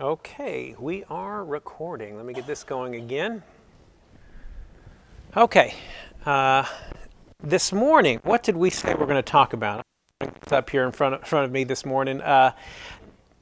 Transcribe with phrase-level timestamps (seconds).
[0.00, 2.16] Okay, we are recording.
[2.16, 3.44] Let me get this going again.
[5.36, 5.74] Okay,
[6.26, 6.64] uh,
[7.40, 9.84] this morning, what did we say we're going to talk about?
[10.20, 12.20] It's up here in front of, front of me this morning.
[12.20, 12.54] Uh,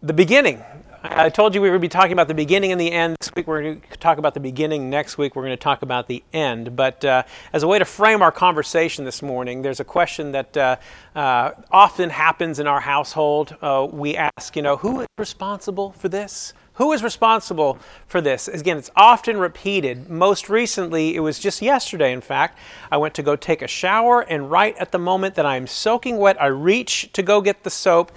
[0.02, 0.62] the beginning.
[1.04, 3.16] I told you we would be talking about the beginning and the end.
[3.20, 4.88] This week we're going to talk about the beginning.
[4.88, 6.76] Next week we're going to talk about the end.
[6.76, 10.56] But uh, as a way to frame our conversation this morning, there's a question that
[10.56, 10.76] uh,
[11.16, 13.56] uh, often happens in our household.
[13.60, 16.52] Uh, we ask, you know, who is responsible for this?
[16.74, 18.48] Who is responsible for this?
[18.48, 20.08] Again, it's often repeated.
[20.08, 22.58] Most recently, it was just yesterday, in fact,
[22.90, 26.16] I went to go take a shower, and right at the moment that I'm soaking
[26.16, 28.10] wet, I reach to go get the soap.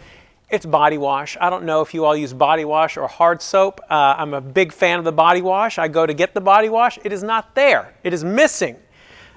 [0.50, 1.38] It's body wash.
[1.42, 3.82] I don't know if you all use body wash or hard soap.
[3.90, 5.80] Uh, I'm a big fan of the body wash.
[5.80, 7.00] I go to get the body wash.
[7.04, 8.78] It is not there, it is missing.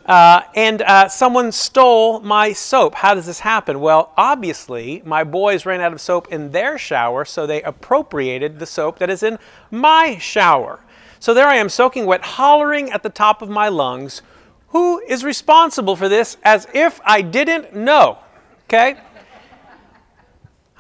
[0.05, 2.95] Uh, and uh, someone stole my soap.
[2.95, 3.79] How does this happen?
[3.81, 8.65] Well, obviously, my boys ran out of soap in their shower, so they appropriated the
[8.65, 9.39] soap that is in
[9.71, 10.81] my shower.
[11.21, 14.23] So there I am, soaking wet, hollering at the top of my lungs,
[14.69, 16.39] Who is responsible for this?
[16.43, 18.19] As if I didn't know.
[18.65, 18.99] Okay?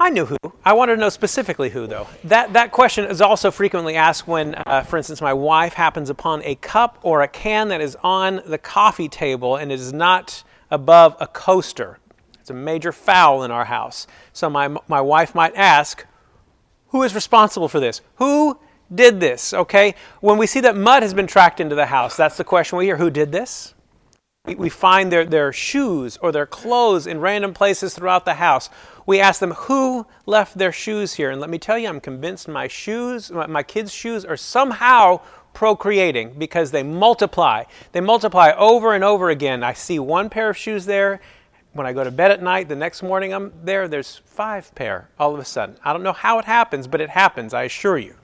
[0.00, 0.36] I knew who.
[0.64, 2.06] I wanted to know specifically who, though.
[2.24, 6.42] That, that question is also frequently asked when, uh, for instance, my wife happens upon
[6.44, 10.44] a cup or a can that is on the coffee table and it is not
[10.70, 11.98] above a coaster.
[12.38, 14.06] It's a major foul in our house.
[14.32, 16.06] So my, my wife might ask,
[16.88, 18.00] Who is responsible for this?
[18.16, 18.58] Who
[18.94, 19.52] did this?
[19.52, 19.94] Okay?
[20.20, 22.84] When we see that mud has been tracked into the house, that's the question we
[22.84, 23.74] hear Who did this?
[24.54, 28.70] We find their, their shoes or their clothes in random places throughout the house.
[29.06, 31.30] We ask them who left their shoes here.
[31.30, 35.20] And let me tell you, I'm convinced my shoes, my kids' shoes, are somehow
[35.54, 37.64] procreating because they multiply.
[37.92, 39.64] They multiply over and over again.
[39.64, 41.20] I see one pair of shoes there.
[41.72, 45.10] When I go to bed at night, the next morning I'm there, there's five pair
[45.19, 45.76] all of a sudden.
[45.84, 48.14] I don't know how it happens, but it happens, I assure you.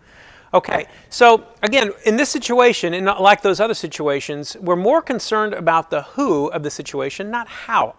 [0.54, 5.90] Okay, so again, in this situation, and like those other situations, we're more concerned about
[5.90, 7.96] the who of the situation, not how.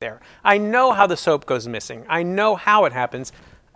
[0.00, 0.22] There.
[0.42, 2.06] I know how the soap goes missing.
[2.08, 3.30] I know how it happens.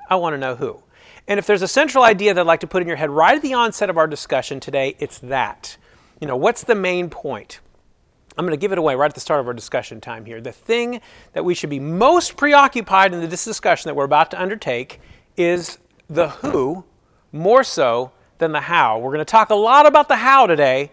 [0.09, 0.83] I want to know who.
[1.29, 3.37] And if there's a central idea that I'd like to put in your head right
[3.37, 5.77] at the onset of our discussion today, it's that.
[6.21, 7.61] You know, what's the main point?
[8.39, 10.41] I'm going to give it away right at the start of our discussion time here.
[10.41, 11.03] The thing
[11.35, 15.01] that we should be most preoccupied in this discussion that we're about to undertake
[15.37, 15.77] is
[16.09, 16.85] the who
[17.37, 18.99] more so than the how.
[18.99, 20.91] We're going to talk a lot about the how today,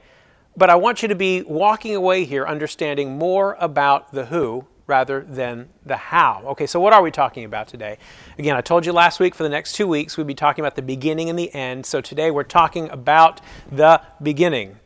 [0.56, 5.22] but I want you to be walking away here understanding more about the who rather
[5.22, 6.44] than the how.
[6.46, 7.98] Okay, so what are we talking about today?
[8.38, 10.76] Again, I told you last week for the next two weeks we'd be talking about
[10.76, 11.86] the beginning and the end.
[11.86, 14.78] So today we're talking about the beginning.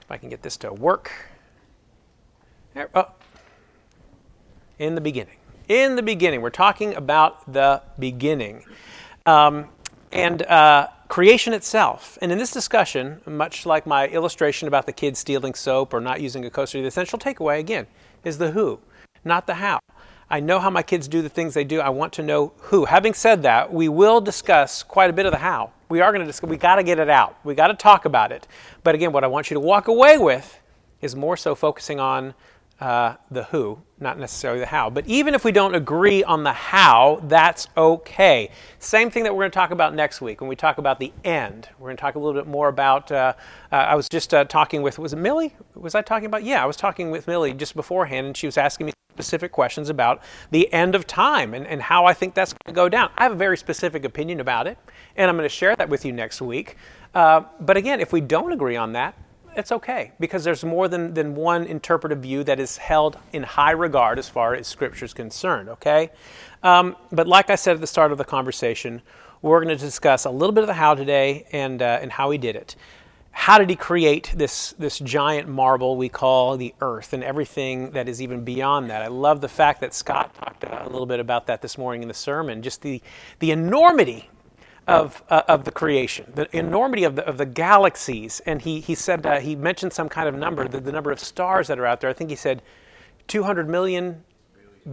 [0.00, 1.10] If I can get this to work.
[2.74, 3.12] There, oh.
[4.78, 5.36] In the beginning.
[5.68, 6.42] In the beginning.
[6.42, 8.64] We're talking about the beginning.
[9.24, 9.68] Um,
[10.12, 12.18] and uh, creation itself.
[12.20, 16.20] And in this discussion, much like my illustration about the kids stealing soap or not
[16.20, 17.86] using a coaster, the essential takeaway, again,
[18.24, 18.80] is the who,
[19.24, 19.78] not the how.
[20.28, 21.80] I know how my kids do the things they do.
[21.80, 22.86] I want to know who.
[22.86, 25.70] Having said that, we will discuss quite a bit of the how.
[25.88, 27.38] We are going to discuss, we got to get it out.
[27.44, 28.48] We got to talk about it.
[28.82, 30.60] But again, what I want you to walk away with
[31.00, 32.34] is more so focusing on
[32.80, 34.90] uh, the who, not necessarily the how.
[34.90, 38.50] But even if we don't agree on the how, that's okay.
[38.78, 41.12] Same thing that we're going to talk about next week when we talk about the
[41.24, 41.68] end.
[41.78, 43.10] We're going to talk a little bit more about.
[43.10, 43.32] Uh,
[43.72, 45.54] uh, I was just uh, talking with, was it Millie?
[45.74, 46.44] Was I talking about?
[46.44, 49.88] Yeah, I was talking with Millie just beforehand, and she was asking me specific questions
[49.88, 53.10] about the end of time and, and how I think that's going to go down.
[53.16, 54.76] I have a very specific opinion about it,
[55.16, 56.76] and I'm going to share that with you next week.
[57.14, 59.16] Uh, but again, if we don't agree on that,
[59.56, 63.72] it's okay because there's more than, than one interpretive view that is held in high
[63.72, 66.10] regard as far as Scripture is concerned, okay?
[66.62, 69.02] Um, but like I said at the start of the conversation,
[69.42, 72.30] we're going to discuss a little bit of the how today and, uh, and how
[72.30, 72.76] he did it.
[73.30, 78.08] How did he create this, this giant marble we call the earth and everything that
[78.08, 79.02] is even beyond that?
[79.02, 82.08] I love the fact that Scott talked a little bit about that this morning in
[82.08, 83.02] the sermon, just the,
[83.40, 84.30] the enormity
[84.86, 88.40] of, uh, of the creation, the enormity of the, of the galaxies.
[88.46, 91.18] And he, he said, uh, he mentioned some kind of number, the, the number of
[91.18, 92.10] stars that are out there.
[92.10, 92.62] I think he said
[93.26, 94.22] 200 million,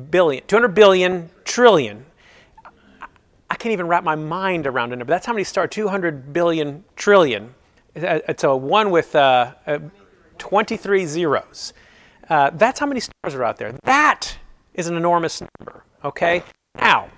[0.10, 2.06] billion, 200 billion, trillion.
[3.50, 5.12] I can't even wrap my mind around a number.
[5.12, 7.54] That's how many stars, 200 billion, trillion.
[7.94, 9.80] It's a one with uh, uh
[10.40, 11.74] 23 zeros.
[12.30, 13.74] Uh, that's how many stars are out there.
[13.84, 14.36] That
[14.74, 16.42] is an enormous number, okay?
[16.76, 17.10] Now,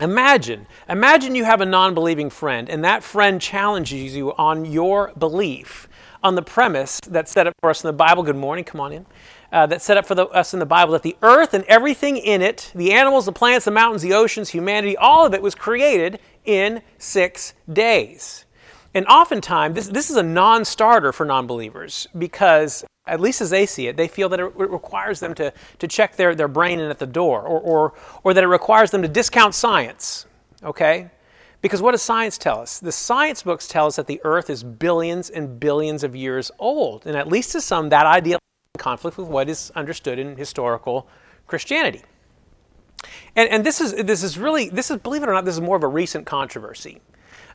[0.00, 5.12] Imagine, imagine you have a non believing friend, and that friend challenges you on your
[5.18, 5.88] belief
[6.22, 8.22] on the premise that's set up for us in the Bible.
[8.22, 9.06] Good morning, come on in.
[9.50, 12.18] Uh, that's set up for the, us in the Bible that the earth and everything
[12.18, 15.54] in it, the animals, the plants, the mountains, the oceans, humanity, all of it was
[15.54, 18.44] created in six days.
[18.92, 23.50] And oftentimes, this, this is a non starter for non believers because, at least as
[23.50, 26.80] they see it, they feel that it requires them to, to check their, their brain
[26.80, 27.94] in at the door or, or,
[28.24, 30.26] or that it requires them to discount science.
[30.62, 31.10] Okay?
[31.62, 32.78] Because what does science tell us?
[32.80, 37.06] The science books tell us that the earth is billions and billions of years old.
[37.06, 41.08] And at least to some, that idea in conflict with what is understood in historical
[41.46, 42.02] Christianity.
[43.34, 45.60] And, and this is this is really this is believe it or not this is
[45.60, 47.00] more of a recent controversy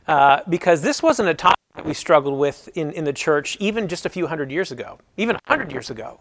[0.06, 3.88] uh, because this wasn't a topic that we struggled with in, in the church even
[3.88, 6.20] just a few hundred years ago, even a hundred years ago.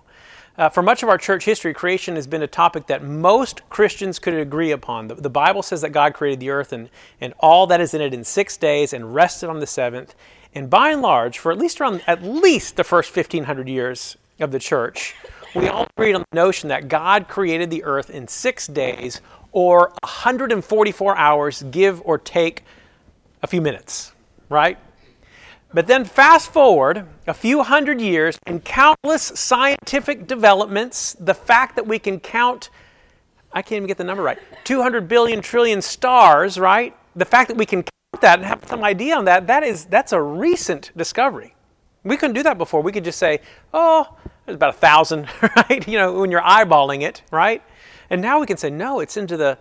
[0.57, 4.19] Uh, for much of our church history, creation has been a topic that most Christians
[4.19, 5.07] could agree upon.
[5.07, 6.89] The, the, Bible says that God created the earth and,
[7.21, 10.13] and all that is in it in six days and rested on the seventh.
[10.53, 14.51] And by and large, for at least around at least the first 1500 years of
[14.51, 15.15] the church,
[15.55, 19.21] we all agreed on the notion that God created the earth in six days
[19.53, 22.63] or 144 hours, give or take
[23.41, 24.13] a few minutes,
[24.49, 24.77] right?
[25.73, 31.87] But then fast forward a few hundred years and countless scientific developments, the fact that
[31.87, 32.69] we can count,
[33.53, 36.95] I can't even get the number right, 200 billion trillion stars, right?
[37.15, 39.85] The fact that we can count that and have some idea on that, that is,
[39.85, 41.55] that's a recent discovery.
[42.03, 42.81] We couldn't do that before.
[42.81, 43.39] We could just say,
[43.73, 45.87] oh, there's about a thousand, right?
[45.87, 47.63] You know, when you're eyeballing it, right?
[48.09, 49.57] And now we can say, no, it's into the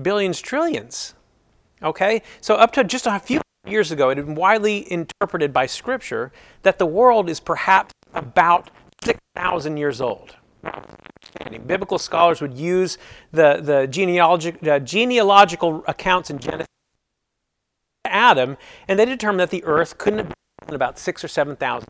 [0.00, 1.14] billions, trillions.
[1.82, 2.22] Okay?
[2.40, 6.32] So up to just a few years ago, it had been widely interpreted by Scripture
[6.62, 8.70] that the world is perhaps about
[9.04, 10.36] 6,000 years old.
[11.66, 12.98] Biblical scholars would use
[13.30, 16.66] the, the genealogic, genealogical accounts in Genesis
[18.04, 18.56] to Adam,
[18.88, 20.32] and they determined that the earth couldn't have
[20.66, 21.86] been about six or 7,000.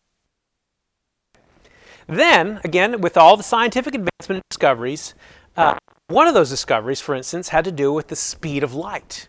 [2.06, 5.14] Then, again, with all the scientific advancement and discoveries,
[5.56, 5.76] uh,
[6.08, 9.28] one of those discoveries, for instance, had to do with the speed of light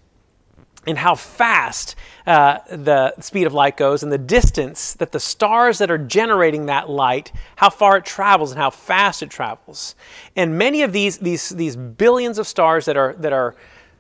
[0.85, 1.95] and how fast
[2.27, 6.65] uh, the speed of light goes and the distance that the stars that are generating
[6.65, 9.95] that light how far it travels and how fast it travels.
[10.35, 13.56] And many of these these these billions of stars that are that are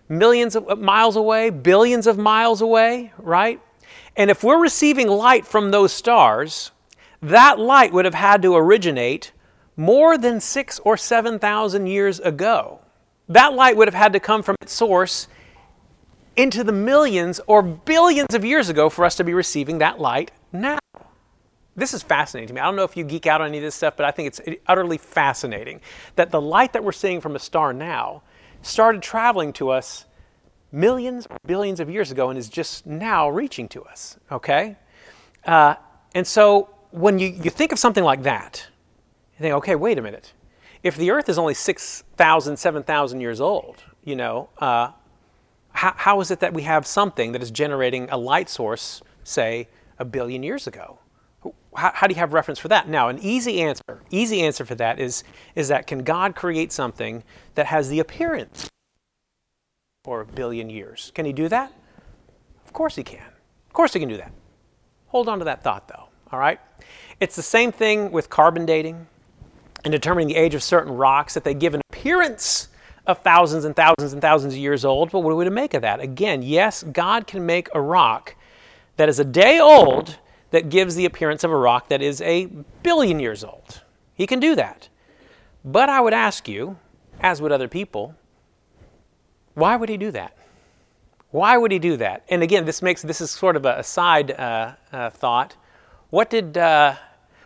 [0.09, 3.61] millions of miles away billions of miles away right?
[4.15, 6.71] And if we're receiving light from those stars
[7.21, 9.31] that light would have had to originate
[9.77, 12.79] more than six or seven thousand years ago.
[13.29, 15.27] That light would have had to come from its source
[16.35, 20.31] into the millions or billions of years ago for us to be receiving that light
[20.51, 20.79] now.
[21.75, 22.61] This is fascinating to me.
[22.61, 24.27] I don't know if you geek out on any of this stuff, but I think
[24.27, 25.81] it's utterly fascinating
[26.15, 28.21] that the light that we're seeing from a star now
[28.61, 30.05] started traveling to us
[30.71, 34.17] millions billions of years ago and is just now reaching to us.
[34.31, 34.75] Okay?
[35.45, 35.75] Uh,
[36.15, 38.67] and so when you, you think of something like that,
[39.37, 40.33] you think, okay, wait a minute.
[40.83, 44.91] If the Earth is only 6,000, 7,000 years old, you know, uh,
[45.73, 49.67] how, how is it that we have something that is generating a light source, say,
[49.99, 50.99] a billion years ago?
[51.75, 52.87] How, how, do you have reference for that?
[52.87, 55.23] Now, an easy answer, easy answer for that is,
[55.55, 57.23] is that can God create something
[57.55, 58.69] that has the appearance
[60.03, 61.11] for a billion years?
[61.15, 61.73] Can he do that?
[62.65, 63.25] Of course he can.
[63.67, 64.31] Of course he can do that.
[65.07, 66.59] Hold on to that thought, though, all right?
[67.19, 69.07] It's the same thing with carbon dating
[69.83, 72.69] and determining the age of certain rocks, that they give an appearance
[73.05, 75.11] of thousands and thousands and thousands of years old.
[75.11, 75.99] But what are we to make of that?
[75.99, 78.35] Again, yes, God can make a rock
[78.97, 80.17] that is a day old
[80.51, 82.45] that gives the appearance of a rock that is a
[82.83, 83.81] billion years old.
[84.13, 84.89] He can do that.
[85.65, 86.77] But I would ask you,
[87.19, 88.15] as would other people,
[89.55, 90.37] why would he do that?
[91.31, 92.23] Why would he do that?
[92.29, 95.55] And again, this makes this is sort of a side uh, uh, thought.
[96.11, 96.95] What did uh,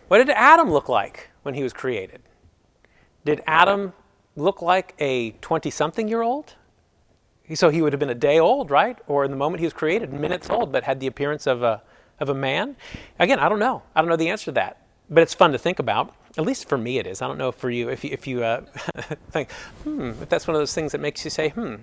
[0.10, 2.22] what did Adam look like when he was created?
[3.24, 3.94] Did Adam
[4.38, 6.54] look like a 20 something year old?
[7.54, 8.98] So he would have been a day old, right?
[9.08, 11.82] Or in the moment he was created, minutes old, but had the appearance of a,
[12.20, 12.76] of a man?
[13.20, 13.84] Again, I don't know.
[13.96, 14.82] I don't know the answer to that.
[15.10, 16.14] But it's fun to think about.
[16.38, 17.22] At least for me, it is.
[17.22, 18.62] I don't know for you if you, if you uh,
[19.32, 19.52] think,
[19.84, 21.76] hmm, if that's one of those things that makes you say, hmm.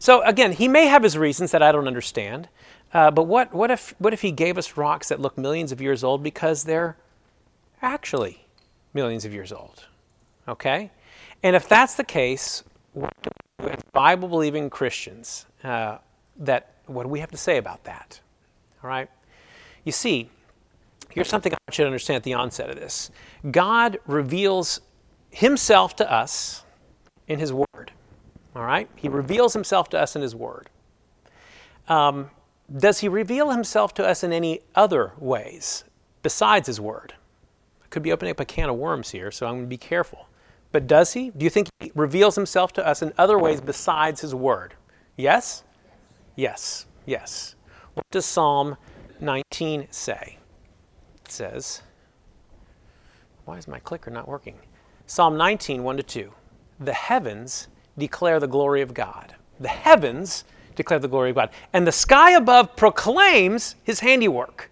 [0.00, 2.48] So again, he may have his reasons that I don't understand.
[2.92, 5.80] Uh, but what, what, if, what if he gave us rocks that look millions of
[5.80, 6.96] years old because they're
[7.80, 8.44] actually
[8.92, 9.86] millions of years old?
[10.48, 10.90] Okay?
[11.42, 13.30] And if that's the case, what do
[13.64, 15.98] we as Bible believing Christians, uh,
[16.36, 18.20] that, what do we have to say about that?
[18.82, 19.08] All right?
[19.84, 20.30] You see,
[21.10, 23.10] here's something I want you to understand at the onset of this
[23.50, 24.80] God reveals
[25.30, 26.64] Himself to us
[27.26, 27.92] in His Word.
[28.54, 28.88] All right?
[28.96, 30.68] He reveals Himself to us in His Word.
[31.88, 32.30] Um,
[32.76, 35.84] does He reveal Himself to us in any other ways
[36.22, 37.14] besides His Word?
[37.82, 39.76] I could be opening up a can of worms here, so I'm going to be
[39.76, 40.28] careful.
[40.72, 41.30] But does he?
[41.30, 44.74] Do you think he reveals himself to us in other ways besides his word?
[45.16, 45.64] Yes?
[46.34, 46.86] Yes.
[47.04, 47.54] Yes.
[47.94, 48.76] What does Psalm
[49.20, 50.38] 19 say?
[51.24, 51.82] It says,
[53.44, 54.58] why is my clicker not working?
[55.06, 56.32] Psalm 19, 1 to 2.
[56.80, 59.34] The heavens declare the glory of God.
[59.60, 61.50] The heavens declare the glory of God.
[61.72, 64.70] And the sky above proclaims his handiwork.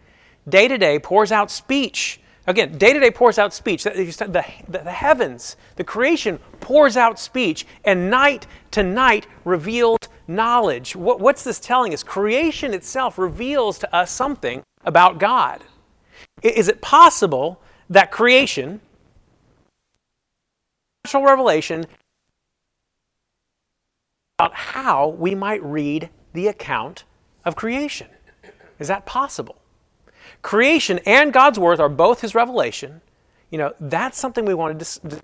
[0.48, 2.20] Day to day pours out speech.
[2.50, 3.84] Again, day to day pours out speech.
[3.84, 10.96] The, the, the, heavens, the creation pours out speech, and night to night reveals knowledge.
[10.96, 12.02] What, what's this telling us?
[12.02, 15.62] Creation itself reveals to us something about God.
[16.42, 18.80] Is it possible that creation,
[21.04, 21.86] natural revelation,
[24.40, 27.04] about how we might read the account
[27.44, 28.08] of creation.
[28.80, 29.59] Is that possible?
[30.42, 33.00] Creation and God's Word are both His revelation.
[33.50, 35.22] You know, that's something we wanted to,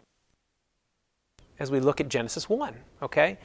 [1.58, 3.38] as we look at Genesis 1, okay?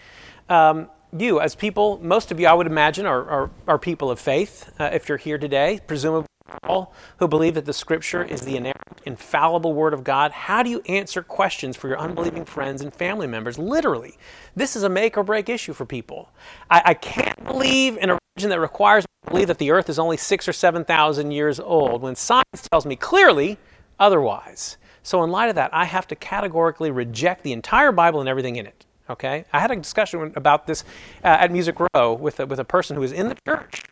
[0.50, 4.20] Um, you, as people, most of you, I would imagine, are, are, are people of
[4.20, 4.74] faith.
[4.80, 6.28] Uh, if you're here today, presumably
[6.64, 10.70] all who believe that the Scripture is the inerrant, infallible Word of God, how do
[10.70, 13.58] you answer questions for your unbelieving friends and family members?
[13.58, 14.18] Literally,
[14.56, 16.30] this is a make or break issue for people.
[16.70, 19.90] I, I can't believe in a religion that requires me to believe that the earth
[19.90, 23.58] is only six or seven thousand years old when science tells me clearly
[24.00, 24.78] otherwise.
[25.04, 28.58] So, in light of that, I have to categorically reject the entire Bible and everything
[28.58, 28.86] in it.
[29.10, 29.46] Okay?
[29.52, 30.84] I had a discussion about this
[31.24, 33.84] uh, at Music Row with a, with a person who was in the church,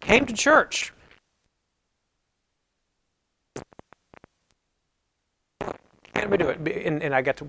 [0.00, 0.92] came to church,
[6.20, 6.86] can we do it?
[6.86, 7.46] And, and I got to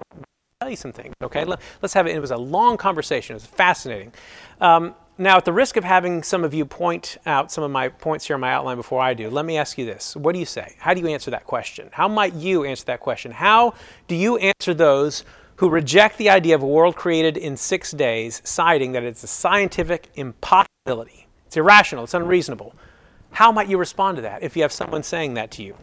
[0.59, 1.45] tell you some things, okay?
[1.45, 2.15] Let, us have it.
[2.15, 3.33] It was a long conversation.
[3.33, 4.11] It was fascinating.
[4.59, 7.89] Um, now, at the risk of having some of you point out some of my
[7.89, 10.15] points here in my outline before I do, let me ask you this.
[10.15, 10.75] What do you say?
[10.79, 11.89] How do you answer that question?
[11.91, 13.31] How might you answer that question?
[13.31, 13.73] How
[14.07, 15.25] do you answer those
[15.57, 19.27] who reject the idea of a world created in six days, citing that it's a
[19.27, 21.27] scientific impossibility?
[21.47, 22.73] It's irrational, it's unreasonable.
[23.31, 25.75] How might you respond to that if you have someone saying that to you?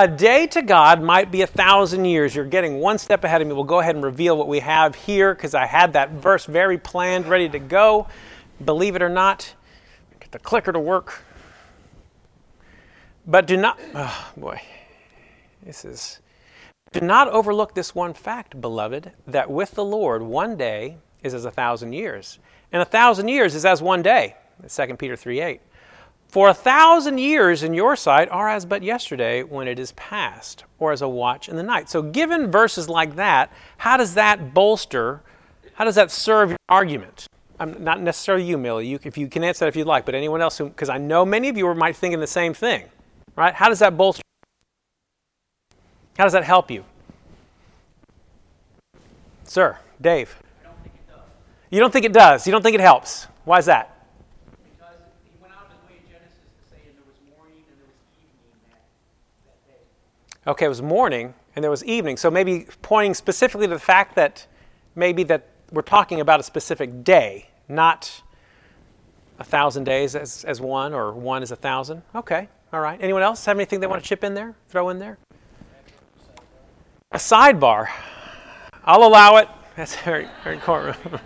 [0.00, 2.32] A day to God might be a thousand years.
[2.32, 3.52] You're getting one step ahead of me.
[3.52, 6.78] We'll go ahead and reveal what we have here because I had that verse very
[6.78, 8.06] planned, ready to go.
[8.64, 9.52] Believe it or not,
[10.20, 11.22] get the clicker to work.
[13.26, 14.62] But do not, oh boy,
[15.64, 16.20] this is,
[16.92, 21.44] do not overlook this one fact, beloved, that with the Lord, one day is as
[21.44, 22.38] a thousand years,
[22.70, 24.36] and a thousand years is as one day.
[24.68, 25.60] 2 Peter 3 8.
[26.28, 30.64] For a thousand years in your sight are as but yesterday when it is past,
[30.78, 31.88] or as a watch in the night.
[31.88, 35.22] So, given verses like that, how does that bolster,
[35.74, 37.26] how does that serve your argument?
[37.58, 38.86] I'm not necessarily you, Millie.
[38.86, 41.24] You, if you can answer that if you'd like, but anyone else, because I know
[41.24, 42.84] many of you might thinking the same thing,
[43.34, 43.54] right?
[43.54, 44.22] How does that bolster?
[46.18, 46.84] How does that help you?
[49.44, 50.36] Sir, Dave.
[50.62, 50.74] Don't
[51.70, 52.46] you don't think it does?
[52.46, 53.26] You don't think it helps?
[53.44, 53.97] Why is that?
[60.48, 62.16] Okay, it was morning and there was evening.
[62.16, 64.46] So maybe pointing specifically to the fact that
[64.94, 68.22] maybe that we're talking about a specific day, not
[69.38, 72.00] a thousand days as, as one or one as a thousand.
[72.14, 72.98] Okay, all right.
[73.02, 75.18] Anyone else have anything they want to chip in there, throw in there?
[77.12, 77.88] A sidebar.
[78.84, 79.50] I'll allow it.
[79.76, 81.20] That's very, very courtroom.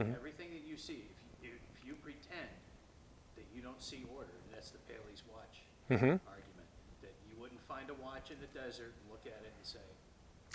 [0.00, 0.14] Mm-hmm.
[0.14, 2.50] Everything that you see, if you, if you pretend
[3.36, 6.20] that you don't see order, that's the Paley's watch mm-hmm.
[6.24, 6.68] argument.
[7.02, 9.84] That you wouldn't find a watch in the desert and look at it and say,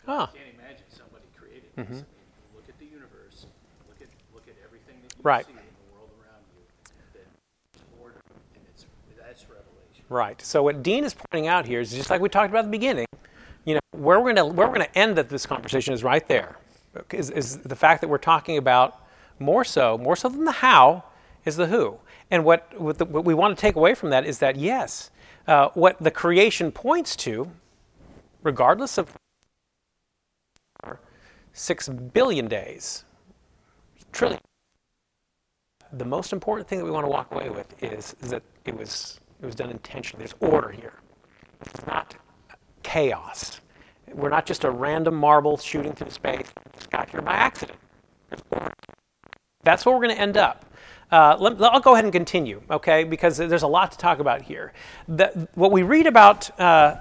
[0.08, 1.86] well, I can't imagine somebody created this.
[1.86, 2.02] Mm-hmm.
[2.02, 3.46] I mean, look at the universe,
[3.88, 5.46] look at look at everything that you right.
[5.46, 6.64] see in the world around you.
[7.14, 7.28] That
[8.02, 8.22] order,
[8.56, 8.86] and it's
[9.18, 10.06] that's revelation.
[10.10, 10.42] Right.
[10.42, 12.78] So what Dean is pointing out here is just like we talked about at the
[12.78, 13.08] beginning.
[13.66, 16.26] You know, where we're going to where we're going to end this conversation is right
[16.28, 16.58] there.
[17.12, 19.06] Is, is the fact that we're talking about
[19.38, 21.04] more so, more so than the how,
[21.46, 21.98] is the who.
[22.32, 25.12] And what, what, the, what we want to take away from that is that, yes,
[25.50, 27.50] uh, what the creation points to,
[28.44, 29.18] regardless of
[31.54, 33.04] six billion days,
[34.12, 34.40] trillion,
[35.92, 38.78] the most important thing that we want to walk away with is, is that it
[38.78, 40.24] was, it was done intentionally.
[40.24, 40.94] There's order here.
[41.62, 42.16] It's not
[42.84, 43.60] chaos.
[44.14, 46.48] We're not just a random marble shooting through space.
[46.76, 47.80] It's got here by accident.
[49.64, 50.66] That's where we're going to end up.
[51.12, 54.44] Uh, let, I'll go ahead and continue, okay, because there's a lot to talk about
[54.44, 54.74] here.
[55.08, 56.98] The, what we read about uh,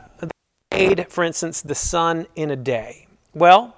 [0.72, 3.06] made, for instance, the sun in a day.
[3.34, 3.76] Well,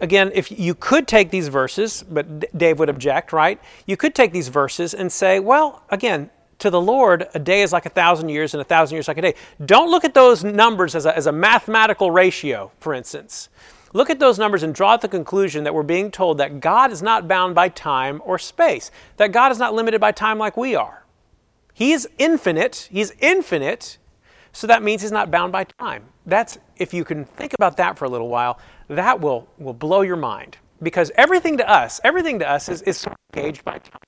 [0.00, 3.60] again, if you could take these verses, but Dave would object, right?
[3.86, 7.72] You could take these verses and say, well, again, to the Lord, a day is
[7.72, 9.34] like a thousand years, and a thousand years like a day.
[9.64, 13.50] Don't look at those numbers as a, as a mathematical ratio, for instance.
[13.96, 17.00] Look at those numbers and draw the conclusion that we're being told that God is
[17.00, 20.74] not bound by time or space, that God is not limited by time like we
[20.74, 21.06] are.
[21.72, 23.96] He is infinite, He's infinite,
[24.52, 26.04] so that means He's not bound by time.
[26.26, 30.02] That's, if you can think about that for a little while, that will, will blow
[30.02, 30.58] your mind.
[30.82, 34.00] Because everything to us, everything to us is, is gauged by time.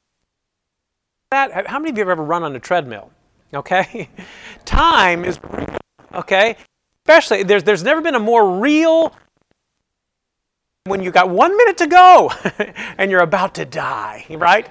[1.30, 3.10] That, how many of you have ever run on a treadmill?
[3.54, 4.10] Okay?
[4.66, 5.40] time is
[6.12, 6.58] okay?
[7.06, 9.14] Especially, there's, there's never been a more real
[10.88, 12.30] when you got one minute to go
[12.98, 14.68] and you're about to die, right?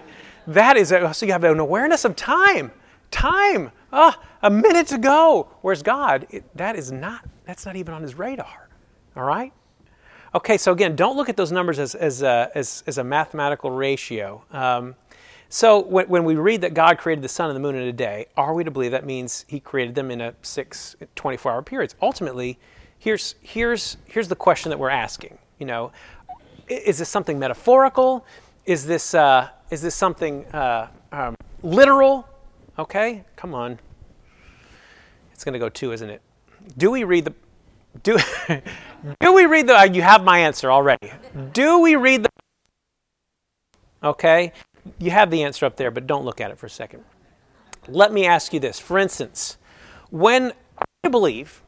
[0.48, 2.72] That is, a, so you have an awareness of time.
[3.12, 3.72] Time.
[3.92, 5.50] Ah, a minute to go.
[5.62, 8.70] Whereas God, it, that is not, that's not even on his radar.
[9.16, 9.52] All right?
[10.36, 13.72] Okay, so again, don't look at those numbers as, as, a, as, as a mathematical
[13.72, 14.44] ratio.
[14.52, 14.96] Um,
[15.50, 17.94] so when, when we read that God created the sun and the moon in a
[17.94, 21.62] day, are we to believe that means he created them in a six, 24 hour
[21.62, 21.96] periods?
[22.02, 22.60] Ultimately,
[23.00, 25.38] here's, here's, here's the question that we're asking.
[25.60, 25.92] You know,
[26.68, 28.26] is this something metaphorical?
[28.66, 32.28] Is this, uh, is this something uh, um, literal?
[32.78, 33.80] Okay, come on.
[35.34, 36.22] It's going to go two, isn't it?
[36.78, 37.34] Do we read the
[38.04, 38.18] do
[39.20, 41.12] do we read the you have my answer already.
[41.54, 42.30] Do we read the
[44.04, 44.54] Okay?
[45.00, 47.04] You have the answer up there, but don't look at it for a second.
[47.88, 48.80] Let me ask you this.
[48.80, 49.58] For instance,
[50.10, 50.54] when
[51.04, 51.62] I believe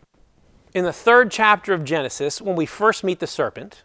[0.74, 3.84] in the third chapter of Genesis, when we first meet the serpent,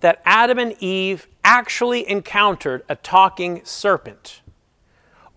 [0.00, 4.42] that Adam and Eve actually encountered a talking serpent?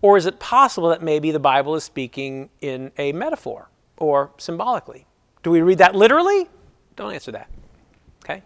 [0.00, 5.06] Or is it possible that maybe the Bible is speaking in a metaphor or symbolically?
[5.42, 6.48] Do we read that literally?
[6.96, 7.50] Don't answer that.
[8.24, 8.42] Okay?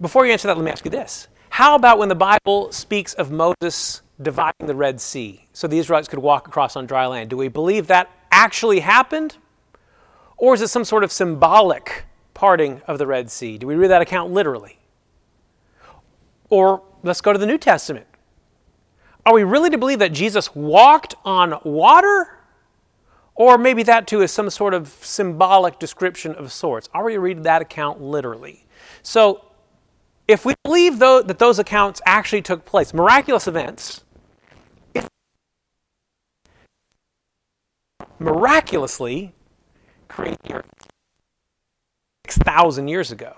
[0.00, 1.28] Before you answer that, let me ask you this.
[1.50, 6.08] How about when the Bible speaks of Moses dividing the Red Sea so the Israelites
[6.08, 7.30] could walk across on dry land?
[7.30, 9.36] Do we believe that actually happened?
[10.36, 13.58] Or is it some sort of symbolic parting of the Red Sea?
[13.58, 14.78] Do we read that account literally?
[16.50, 18.06] Or let's go to the New Testament.
[19.24, 22.38] Are we really to believe that Jesus walked on water?
[23.34, 26.88] Or maybe that too is some sort of symbolic description of sorts.
[26.94, 28.66] Are we read that account literally?
[29.02, 29.44] So,
[30.28, 34.04] if we believe though, that those accounts actually took place, miraculous events,
[38.18, 39.34] miraculously
[40.50, 40.66] earth
[42.26, 43.34] 6,000 years ago.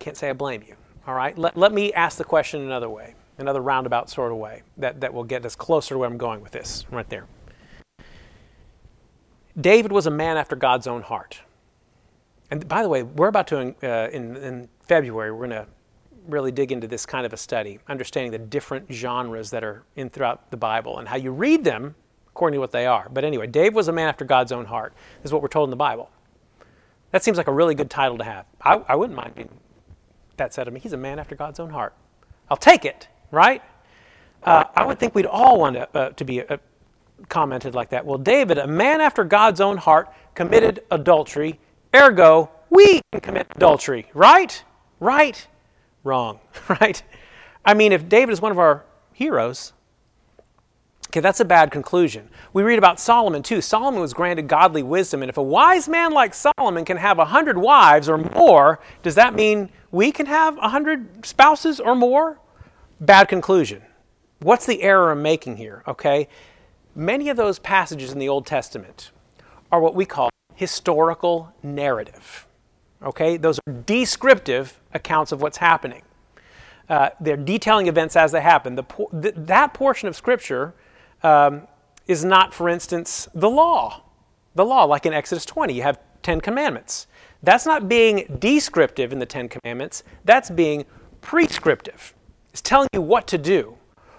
[0.00, 0.76] Can't say I blame you.
[1.06, 1.36] All right?
[1.36, 5.12] Let, let me ask the question another way, another roundabout sort of way that, that
[5.12, 7.26] will get us closer to where I'm going with this, right there.
[9.60, 11.40] David was a man after God's own heart.
[12.50, 15.66] And by the way, we're about to, uh, in, in February, we're going to
[16.28, 20.10] really dig into this kind of a study, understanding the different genres that are in
[20.10, 21.94] throughout the Bible and how you read them
[22.28, 23.08] according to what they are.
[23.12, 24.92] But anyway, Dave was a man after God's own heart,
[25.24, 26.10] is what we're told in the Bible.
[27.10, 28.46] That seems like a really good title to have.
[28.62, 29.48] I, I wouldn't mind being
[30.36, 30.80] that said of me.
[30.80, 31.94] He's a man after God's own heart.
[32.50, 33.62] I'll take it, right?
[34.42, 36.56] Uh, I would think we'd all want to, uh, to be uh,
[37.28, 38.06] commented like that.
[38.06, 41.60] Well, David, a man after God's own heart, committed adultery.
[41.94, 44.62] Ergo, we can commit adultery, right?
[44.98, 45.46] Right?
[46.04, 47.02] Wrong, right?
[47.64, 49.72] I mean, if David is one of our heroes,
[51.10, 52.28] Okay, that's a bad conclusion.
[52.52, 53.60] We read about Solomon too.
[53.60, 57.24] Solomon was granted godly wisdom, and if a wise man like Solomon can have a
[57.24, 62.38] hundred wives or more, does that mean we can have a hundred spouses or more?
[63.00, 63.82] Bad conclusion.
[64.38, 65.82] What's the error I'm making here?
[65.88, 66.28] Okay,
[66.94, 69.10] many of those passages in the Old Testament
[69.72, 72.46] are what we call historical narrative.
[73.02, 76.02] Okay, those are descriptive accounts of what's happening.
[76.88, 78.74] Uh, they're detailing events as they happen.
[78.74, 78.82] The,
[79.22, 80.74] th- that portion of Scripture
[81.22, 81.68] um,
[82.06, 84.02] is not, for instance, the law.
[84.54, 87.06] The law, like in Exodus 20, you have 10 commandments.
[87.42, 90.84] That's not being descriptive in the Ten Commandments, that's being
[91.20, 92.14] prescriptive.
[92.50, 93.76] It's telling you what to do.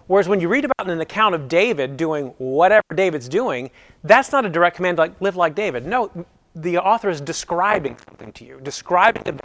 [0.08, 3.70] Whereas when you read about an account of David doing whatever David's doing,
[4.04, 5.86] that's not a direct command like live like David.
[5.86, 9.40] No, the author is describing something to you, describing the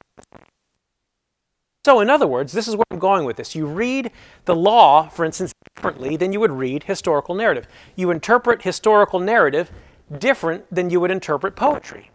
[1.87, 3.55] so, in other words, this is where I'm going with this.
[3.55, 4.11] You read
[4.45, 7.69] the law, for instance, differently than you would read historical narrative.
[7.95, 9.71] You interpret historical narrative
[10.19, 12.11] different than you would interpret poetry.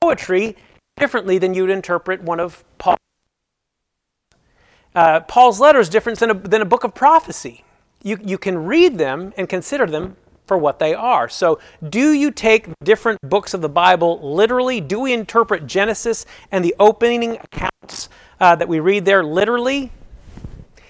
[0.00, 0.56] Poetry
[0.96, 2.96] differently than you would interpret one of Paul's.
[4.94, 7.64] Uh, Paul's letters different than a, than a book of prophecy.
[8.02, 10.16] You, you can read them and consider them
[10.50, 11.28] for what they are.
[11.28, 11.60] So,
[11.90, 14.80] do you take different books of the Bible literally?
[14.80, 18.08] Do we interpret Genesis and the opening accounts
[18.40, 19.92] uh, that we read there literally?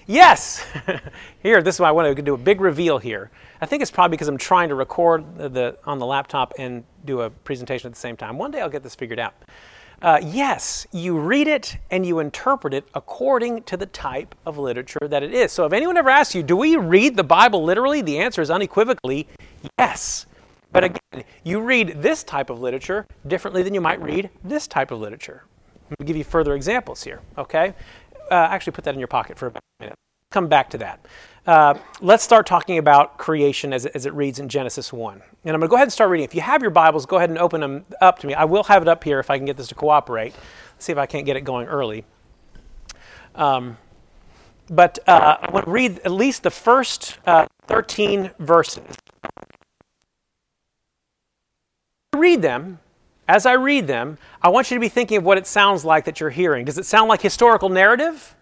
[0.07, 0.65] Yes.
[1.43, 3.29] here, this is why I want to do a big reveal here.
[3.61, 6.83] I think it's probably because I'm trying to record the, the, on the laptop and
[7.05, 8.39] do a presentation at the same time.
[8.39, 9.35] One day I'll get this figured out.
[10.01, 15.07] Uh, yes, you read it and you interpret it according to the type of literature
[15.07, 15.51] that it is.
[15.51, 18.01] So if anyone ever asks you, do we read the Bible literally?
[18.01, 19.27] The answer is unequivocally
[19.77, 20.25] yes.
[20.71, 24.89] But again, you read this type of literature differently than you might read this type
[24.89, 25.43] of literature.
[25.99, 27.73] Me give you further examples here, okay?
[28.31, 29.95] Uh, actually, put that in your pocket for a minute.
[30.31, 31.05] Come back to that.
[31.45, 35.21] Uh, let's start talking about creation as, as it reads in Genesis 1.
[35.43, 36.23] And I'm going to go ahead and start reading.
[36.23, 38.33] If you have your Bibles, go ahead and open them up to me.
[38.33, 40.33] I will have it up here if I can get this to cooperate.
[40.73, 42.05] Let's see if I can't get it going early.
[43.35, 43.77] Um,
[44.69, 48.95] but uh, I want to read at least the first uh, 13 verses.
[52.15, 52.79] Read them.
[53.27, 56.05] As I read them, I want you to be thinking of what it sounds like
[56.05, 56.65] that you're hearing.
[56.65, 58.35] Does it sound like historical narrative?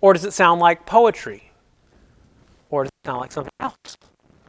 [0.00, 1.50] Or does it sound like poetry?
[2.70, 3.96] or does it sound like something else?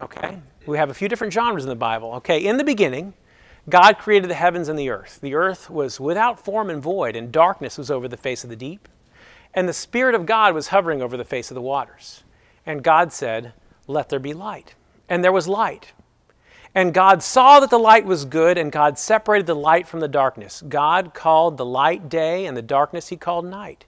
[0.02, 0.40] Okay?
[0.66, 2.14] We have a few different genres in the Bible.
[2.16, 3.14] Okay, in the beginning,
[3.70, 5.20] God created the heavens and the earth.
[5.22, 8.56] The earth was without form and void, and darkness was over the face of the
[8.56, 8.88] deep.
[9.54, 12.24] And the Spirit of God was hovering over the face of the waters.
[12.66, 13.54] And God said,
[13.88, 14.76] Let there be light.
[15.10, 15.94] And there was light.
[16.74, 20.08] And God saw that the light was good, and God separated the light from the
[20.08, 20.64] darkness.
[20.70, 23.84] God called the light day, and the darkness he called night.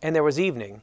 [0.00, 0.82] And there was evening,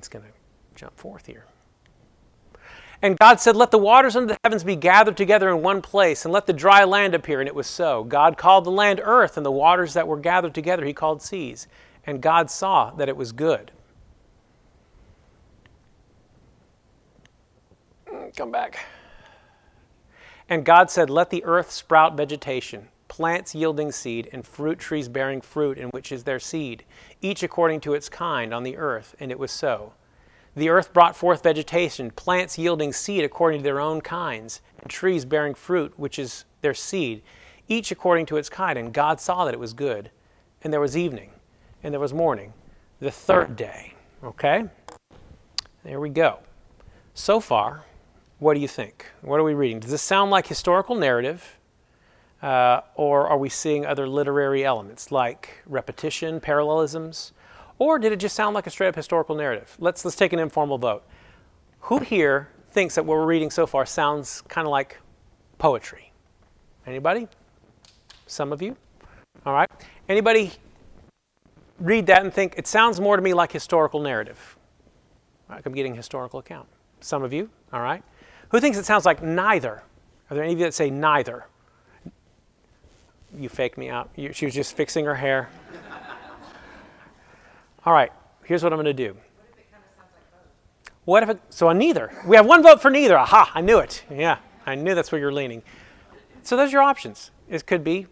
[0.00, 0.30] It's going to
[0.74, 1.44] jump forth here.
[3.02, 6.24] And God said, Let the waters under the heavens be gathered together in one place,
[6.24, 7.38] and let the dry land appear.
[7.38, 8.02] And it was so.
[8.04, 11.68] God called the land earth, and the waters that were gathered together he called seas.
[12.06, 13.72] And God saw that it was good.
[18.10, 18.78] Mm, come back.
[20.48, 22.88] And God said, Let the earth sprout vegetation,
[23.20, 26.82] plants yielding seed, and fruit trees bearing fruit, in which is their seed,
[27.20, 29.14] each according to its kind on the earth.
[29.20, 29.92] And it was so.
[30.54, 35.26] The earth brought forth vegetation, plants yielding seed according to their own kinds, and trees
[35.26, 37.20] bearing fruit, which is their seed,
[37.68, 38.78] each according to its kind.
[38.78, 40.10] And God saw that it was good.
[40.62, 41.32] And there was evening,
[41.82, 42.54] and there was morning,
[43.00, 43.92] the third day.
[44.24, 44.64] Okay?
[45.84, 46.38] There we go.
[47.12, 47.84] So far,
[48.38, 49.10] what do you think?
[49.20, 49.78] What are we reading?
[49.78, 51.58] Does this sound like historical narrative?
[52.42, 57.32] Uh, or are we seeing other literary elements like repetition, parallelisms?
[57.78, 59.76] Or did it just sound like a straight up historical narrative?
[59.78, 61.04] Let's, let's take an informal vote.
[61.80, 64.98] Who here thinks that what we're reading so far sounds kind of like
[65.58, 66.12] poetry?
[66.86, 67.28] Anybody?
[68.26, 68.76] Some of you?
[69.44, 69.70] All right.
[70.08, 70.52] Anybody
[71.78, 74.56] read that and think it sounds more to me like historical narrative?
[75.48, 76.68] Like I'm getting historical account.
[77.00, 77.50] Some of you?
[77.72, 78.02] All right.
[78.50, 79.82] Who thinks it sounds like neither?
[80.30, 81.46] Are there any of you that say neither?
[83.36, 84.10] You faked me out.
[84.16, 85.48] You, she was just fixing her hair.
[87.86, 88.12] All right,
[88.44, 89.16] here's what I'm going to do.
[91.04, 92.12] What if it, so on neither?
[92.26, 93.16] We have one vote for neither.
[93.16, 94.04] Aha, I knew it.
[94.10, 95.62] Yeah, I knew that's where you're leaning.
[96.42, 97.30] So those are your options.
[97.48, 98.06] It could be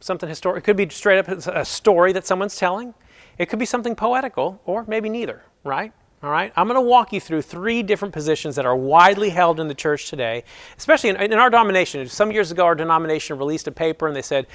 [0.00, 0.62] something historic.
[0.62, 2.94] It could be straight up a story that someone's telling.
[3.38, 5.92] It could be something poetical, or maybe neither, right?
[6.22, 9.58] All right, I'm going to walk you through three different positions that are widely held
[9.58, 10.44] in the church today,
[10.76, 12.06] especially in, in our denomination.
[12.08, 14.46] Some years ago, our denomination released a paper and they said,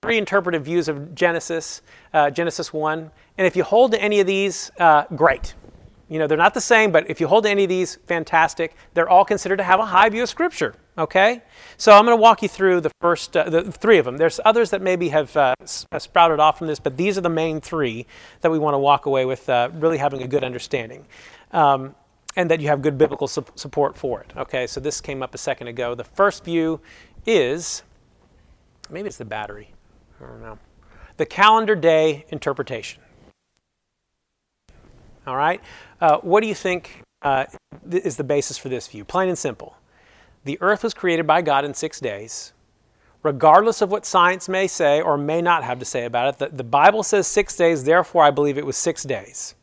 [0.00, 1.82] three interpretive views of Genesis,
[2.14, 3.10] uh, Genesis 1.
[3.36, 5.54] And if you hold to any of these, uh, great.
[6.10, 8.74] You know, they're not the same, but if you hold any of these, fantastic.
[8.94, 11.40] They're all considered to have a high view of Scripture, okay?
[11.76, 14.16] So I'm going to walk you through the first, uh, the three of them.
[14.16, 15.54] There's others that maybe have uh,
[15.92, 18.06] uh, sprouted off from this, but these are the main three
[18.40, 21.06] that we want to walk away with uh, really having a good understanding.
[21.52, 21.94] Um,
[22.36, 24.32] and that you have good biblical su- support for it.
[24.36, 25.94] Okay, so this came up a second ago.
[25.94, 26.80] The first view
[27.24, 27.84] is
[28.90, 29.70] maybe it's the battery.
[30.20, 30.58] I don't know.
[31.18, 33.00] The calendar day interpretation.
[35.30, 35.60] All right?
[36.00, 37.44] Uh, what do you think uh,
[37.88, 39.04] is the basis for this view?
[39.04, 39.76] Plain and simple.
[40.42, 42.52] The earth was created by God in six days.
[43.22, 46.56] Regardless of what science may say or may not have to say about it, the,
[46.56, 49.54] the Bible says six days, therefore I believe it was six days.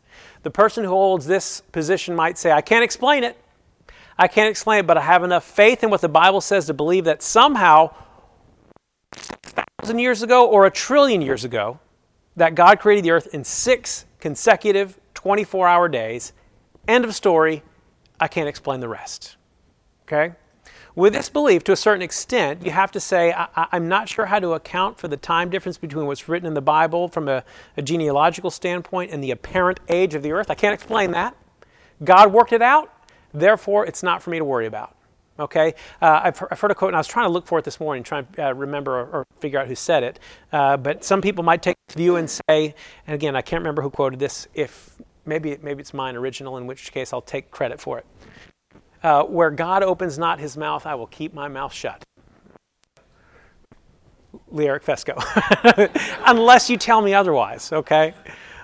[0.44, 3.38] The person who holds this position might say, I can't explain it.
[4.18, 6.74] I can't explain it, but I have enough faith in what the Bible says to
[6.74, 7.94] believe that somehow,
[9.12, 11.80] thousand years ago or a trillion years ago,
[12.38, 16.32] that God created the earth in six consecutive 24 hour days.
[16.88, 17.62] End of story.
[18.18, 19.36] I can't explain the rest.
[20.04, 20.36] Okay?
[20.96, 24.28] With this belief, to a certain extent, you have to say, I, am not sure
[24.28, 27.44] how to account for the time difference between what's written in the Bible from a,
[27.76, 30.50] a genealogical standpoint and the apparent age of the earth.
[30.50, 31.36] I can't explain that.
[32.06, 32.90] God worked it out,
[33.34, 34.96] therefore, it's not for me to worry about.
[35.38, 35.74] Okay?
[36.02, 37.82] Uh, I've, I've, heard a quote, and I was trying to look for it this
[37.82, 40.20] morning, trying to uh, remember or, or, figure out who said it.
[40.54, 42.74] Uh, but some people might take this view and say,
[43.06, 46.66] and again, I can't remember who quoted this, if maybe, maybe it's mine original, in
[46.66, 48.06] which case I'll take credit for it
[49.04, 52.04] uh, where God opens not his mouth, I will keep my mouth shut.
[54.50, 55.16] Lee Eric Fesco.
[56.26, 58.14] Unless you tell me otherwise, okay?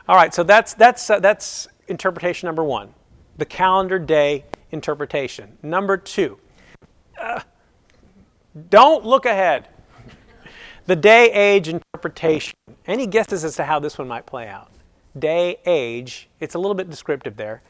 [0.08, 2.93] All right, so that's, that's, uh, that's interpretation number one
[3.38, 5.58] the calendar day interpretation.
[5.63, 6.38] Number two,
[7.19, 7.41] uh,
[8.69, 9.67] don't look ahead.
[10.86, 12.54] the day age interpretation.
[12.86, 14.72] Any guesses as to how this one might play out?
[15.17, 17.62] Day age, it's a little bit descriptive there.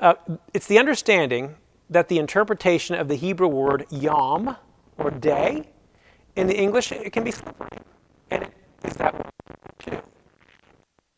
[0.00, 0.14] Uh,
[0.52, 1.56] it's the understanding
[1.88, 4.56] that the interpretation of the Hebrew word yom
[4.98, 5.70] or day
[6.34, 7.32] in the English it can be
[8.30, 8.52] and it
[8.84, 9.14] is that
[9.78, 9.98] too.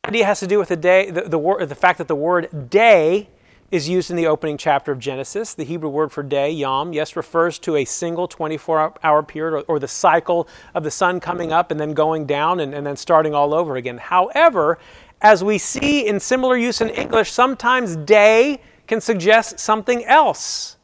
[0.04, 2.70] The idea has to do with the day, the, the, the fact that the word
[2.70, 3.28] day
[3.70, 5.52] is used in the opening chapter of Genesis.
[5.52, 9.74] The Hebrew word for day, yom, yes, refers to a single 24 hour period or,
[9.74, 12.96] or, the cycle of the sun coming up and then going down and, and then
[12.96, 13.98] starting all over again.
[13.98, 14.78] However,
[15.20, 20.76] as we see in similar use in English, sometimes day can suggest something else.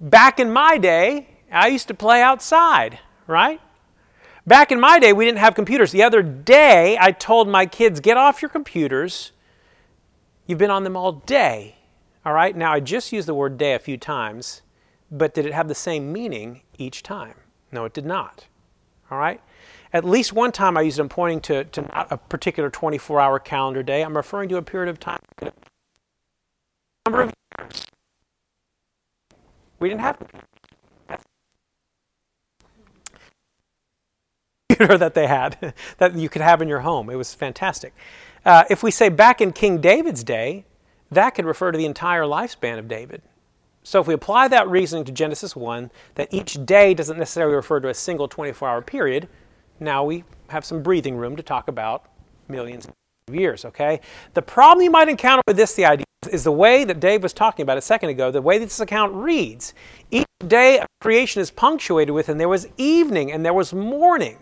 [0.00, 3.60] Back in my day, I used to play outside, right?
[4.46, 5.92] Back in my day, we didn't have computers.
[5.92, 9.32] The other day, I told my kids, get off your computers.
[10.46, 11.76] You've been on them all day.
[12.24, 12.56] All right?
[12.56, 14.62] Now, I just used the word day a few times,
[15.10, 17.34] but did it have the same meaning each time?
[17.70, 18.46] No, it did not.
[19.10, 19.40] All right?
[19.92, 23.20] At least one time I used it, I'm pointing to, to not a particular 24
[23.20, 24.02] hour calendar day.
[24.02, 25.18] I'm referring to a period of time
[27.06, 27.86] number of years.
[29.78, 30.18] We didn't have
[34.68, 37.10] computer that they had that you could have in your home.
[37.10, 37.94] It was fantastic.
[38.44, 40.64] Uh, if we say back in King David's day,
[41.10, 43.22] that could refer to the entire lifespan of David.
[43.84, 47.80] So if we apply that reasoning to Genesis 1, that each day doesn't necessarily refer
[47.80, 49.28] to a single 24 hour period,
[49.84, 52.06] now we have some breathing room to talk about
[52.48, 54.00] millions of years, okay?
[54.34, 57.32] The problem you might encounter with this, the idea is the way that Dave was
[57.32, 59.74] talking about a second ago, the way this account reads.
[60.10, 64.38] Each day of creation is punctuated with, and there was evening and there was morning.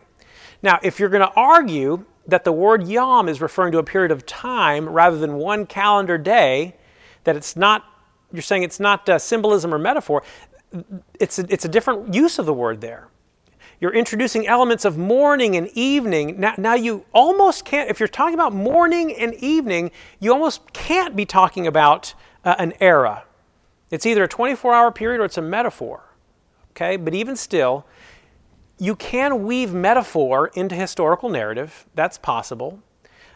[0.63, 4.11] Now, if you're going to argue that the word yom is referring to a period
[4.11, 6.77] of time rather than one calendar day,
[7.25, 7.85] that it's not,
[8.33, 10.23] you're saying it's not uh, symbolism or metaphor,
[11.19, 13.09] it's a, it's a different use of the word there.
[13.81, 16.41] You're introducing elements of morning and evening.
[16.41, 21.15] Now, now you almost can't, if you're talking about morning and evening, you almost can't
[21.17, 23.25] be talking about uh, an era.
[23.91, 26.03] It's either a 24 hour period or it's a metaphor.
[26.73, 26.97] Okay?
[26.97, 27.87] But even still,
[28.79, 31.87] you can weave metaphor into historical narrative.
[31.95, 32.81] That's possible.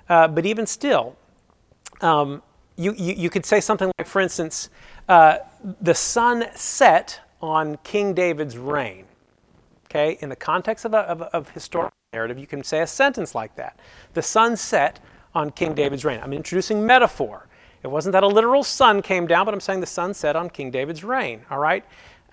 [0.08, 1.16] Uh, but even still,
[2.00, 2.42] um,
[2.76, 4.68] you, you, you, could say something like, for instance,
[5.08, 5.38] uh,
[5.80, 9.06] the sun set on King David's reign
[9.94, 10.18] okay?
[10.20, 13.54] In the context of, a, of, of historical narrative, you can say a sentence like
[13.56, 13.78] that.
[14.14, 15.00] The sun set
[15.34, 16.20] on King David's reign.
[16.22, 17.46] I'm introducing metaphor.
[17.82, 20.48] It wasn't that a literal sun came down, but I'm saying the sun set on
[20.48, 21.84] King David's reign, all right?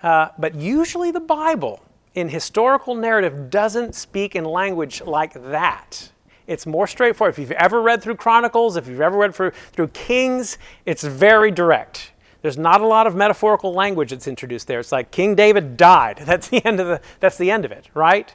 [0.02, 1.82] Uh, but usually the Bible
[2.14, 6.10] in historical narrative doesn't speak in language like that.
[6.46, 7.34] It's more straightforward.
[7.34, 11.50] If you've ever read through Chronicles, if you've ever read through, through Kings, it's very
[11.50, 12.11] direct.
[12.42, 14.80] There's not a lot of metaphorical language that's introduced there.
[14.80, 16.18] It's like King David died.
[16.26, 18.34] That's the end of the that's the end of it, right?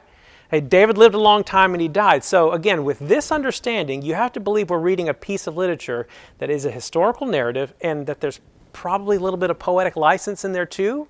[0.50, 2.24] Hey, David lived a long time and he died.
[2.24, 6.08] So again, with this understanding, you have to believe we're reading a piece of literature
[6.38, 8.40] that is a historical narrative and that there's
[8.72, 11.06] probably a little bit of poetic license in there too,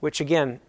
[0.00, 0.60] which again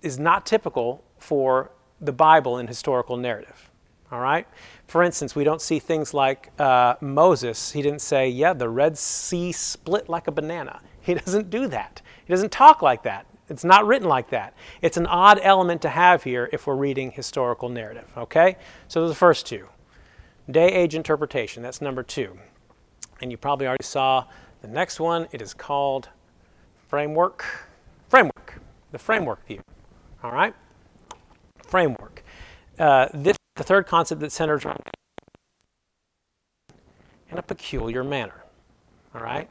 [0.00, 3.70] is not typical for the Bible in historical narrative.
[4.10, 4.46] All right?
[4.86, 7.72] For instance, we don't see things like uh, Moses.
[7.72, 10.80] He didn't say, Yeah, the Red Sea split like a banana.
[11.04, 12.00] He doesn't do that.
[12.24, 13.26] He doesn't talk like that.
[13.48, 14.54] It's not written like that.
[14.80, 18.56] It's an odd element to have here if we're reading historical narrative, okay?
[18.88, 19.68] So the first two.
[20.50, 22.38] Day age interpretation, that's number two.
[23.20, 24.24] And you probably already saw
[24.62, 25.28] the next one.
[25.30, 26.08] It is called
[26.88, 27.44] framework.
[28.08, 28.60] Framework.
[28.90, 29.60] The framework view.
[30.22, 30.54] All right?
[31.66, 32.24] Framework.
[32.78, 34.80] Uh, this the third concept that centers around
[37.30, 38.42] in a peculiar manner.
[39.14, 39.48] All right?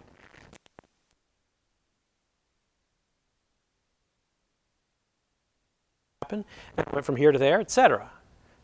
[6.33, 6.45] Happened,
[6.77, 8.11] and went from here to there, etc.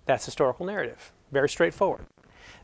[0.06, 1.12] That's historical narrative.
[1.32, 2.06] Very straightforward.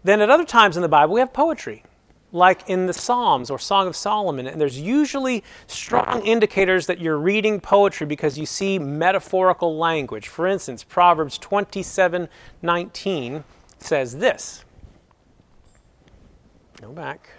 [0.03, 1.83] Then at other times in the Bible, we have poetry,
[2.31, 7.17] like in the Psalms or Song of Solomon, and there's usually strong indicators that you're
[7.17, 10.27] reading poetry because you see metaphorical language.
[10.27, 13.43] For instance, Proverbs 27:19
[13.77, 14.65] says this.
[16.81, 17.29] Go back.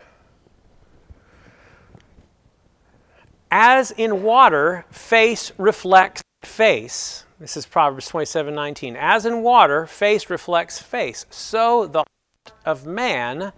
[3.50, 7.25] As in water, face reflects face.
[7.38, 8.96] This is Proverbs 27:19.
[8.96, 13.52] As in water, face reflects face, so the heart of man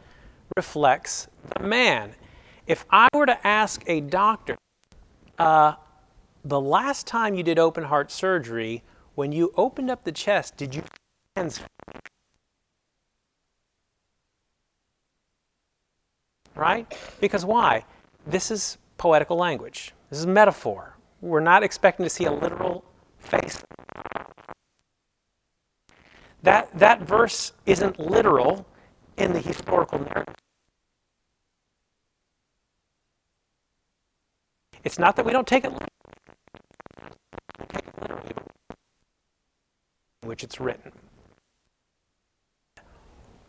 [0.56, 2.16] reflects the man.
[2.66, 4.58] If I were to ask a doctor,
[5.38, 5.74] uh,
[6.44, 8.82] the last time you did open heart surgery,
[9.14, 10.82] when you opened up the chest, did you
[11.36, 11.60] hands
[16.56, 16.92] right?
[17.20, 17.84] Because why?
[18.26, 19.94] This is poetical language.
[20.10, 20.96] This is metaphor.
[21.20, 22.84] We're not expecting to see a literal
[23.28, 23.62] face.
[26.42, 28.66] That, that verse isn't literal
[29.16, 30.34] in the historical narrative.
[34.84, 35.72] It's not that we don't take it
[38.00, 38.32] literally,
[40.22, 40.92] which it's written.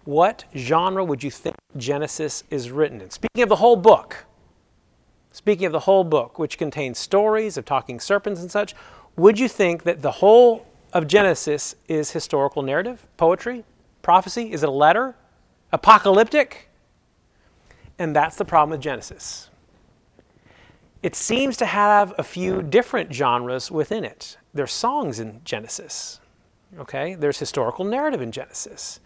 [0.06, 3.12] What genre would you think Genesis is written in?
[3.12, 4.26] Speaking of the whole book,
[5.32, 8.74] speaking of the whole book, which contains stories of talking serpents and such,
[9.20, 13.64] would you think that the whole of Genesis is historical narrative, poetry,
[14.02, 14.52] prophecy?
[14.52, 15.16] Is it a letter?
[15.72, 16.70] Apocalyptic?
[18.00, 19.50] And that's the problem with Genesis.
[21.04, 24.38] It seems to have a few different genres within it.
[24.54, 26.20] There's songs in Genesis.
[26.78, 27.16] Okay?
[27.16, 29.00] There's historical narrative in Genesis.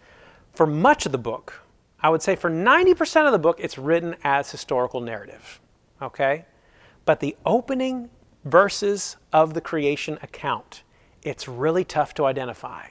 [0.54, 1.62] For much of the book,
[2.00, 5.60] I would say for 90% of the book, it's written as historical narrative.
[6.00, 6.44] Okay?
[7.04, 8.10] But the opening
[8.44, 10.82] verses of the creation account,
[11.22, 12.88] it's really tough to identify.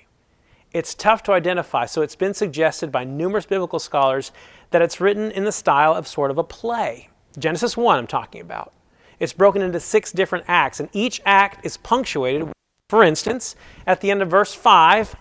[0.74, 4.32] It's tough to identify, so it's been suggested by numerous biblical scholars
[4.72, 7.10] that it's written in the style of sort of a play.
[7.38, 8.74] Genesis 1, I'm talking about.
[9.20, 12.52] It's broken into six different acts, and each act is punctuated.
[12.90, 15.16] For instance, at the end of verse 5,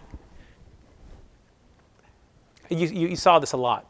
[2.71, 3.87] you, you, you saw this a lot.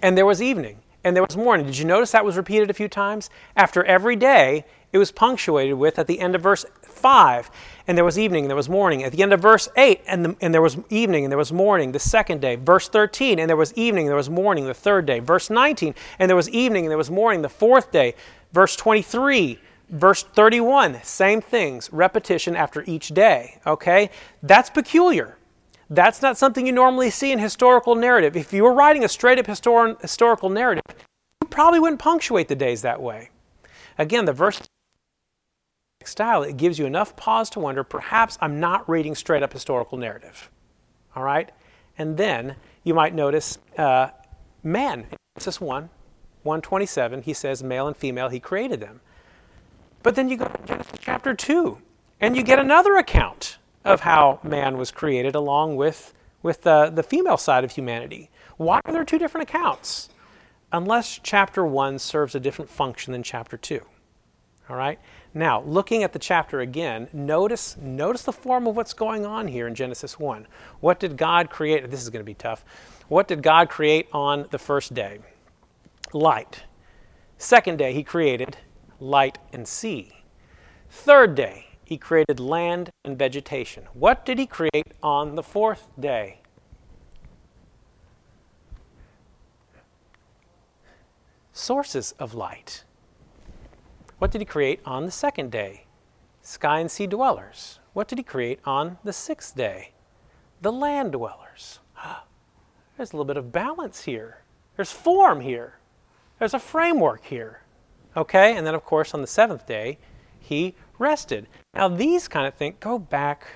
[0.00, 1.66] And there was evening and there was morning.
[1.66, 3.30] Did you notice that was repeated a few times?
[3.56, 7.50] After every day, it was punctuated with at the end of verse 5,
[7.86, 9.04] and there was evening, and there was morning.
[9.04, 11.52] At the end of verse 8, and, the, and there was evening, and there was
[11.52, 12.56] morning the second day.
[12.56, 15.20] Verse 13, and there was evening, and there was morning the third day.
[15.20, 18.14] Verse 19, and there was evening, and there was morning the fourth day.
[18.52, 19.58] Verse 23,
[19.88, 23.58] verse 31, same things, repetition after each day.
[23.66, 24.10] Okay?
[24.42, 25.36] That's peculiar.
[25.90, 28.36] That's not something you normally see in historical narrative.
[28.36, 30.84] If you were writing a straight up histor- historical narrative,
[31.42, 33.30] you probably wouldn't punctuate the days that way.
[33.98, 34.62] Again, the verse
[36.04, 39.98] style, it gives you enough pause to wonder perhaps I'm not reading straight up historical
[39.98, 40.48] narrative.
[41.16, 41.50] All right?
[41.98, 44.10] And then you might notice uh,
[44.62, 45.90] man, in Genesis 1,
[46.44, 49.00] 127, he says male and female, he created them.
[50.04, 51.78] But then you go to Genesis chapter 2,
[52.20, 56.12] and you get another account of how man was created along with,
[56.42, 58.30] with the, the female side of humanity.
[58.56, 60.10] Why are there two different accounts?
[60.72, 63.80] Unless chapter 1 serves a different function than chapter 2.
[64.68, 65.00] All right?
[65.34, 69.66] Now, looking at the chapter again, notice, notice the form of what's going on here
[69.66, 70.46] in Genesis 1.
[70.80, 71.90] What did God create?
[71.90, 72.64] This is going to be tough.
[73.08, 75.18] What did God create on the first day?
[76.12, 76.64] Light.
[77.38, 78.58] Second day, he created
[79.00, 80.12] light and sea.
[80.88, 83.82] Third day, he created land and vegetation.
[83.94, 86.40] What did he create on the fourth day?
[91.52, 92.84] Sources of light.
[94.18, 95.86] What did he create on the second day?
[96.42, 97.80] Sky and sea dwellers.
[97.92, 99.90] What did he create on the sixth day?
[100.62, 101.80] The land dwellers.
[102.96, 104.44] There's a little bit of balance here.
[104.76, 105.80] There's form here.
[106.38, 107.62] There's a framework here.
[108.16, 108.56] Okay?
[108.56, 109.98] And then, of course, on the seventh day,
[110.38, 111.48] he rested.
[111.74, 113.48] Now, these kind of things, go back.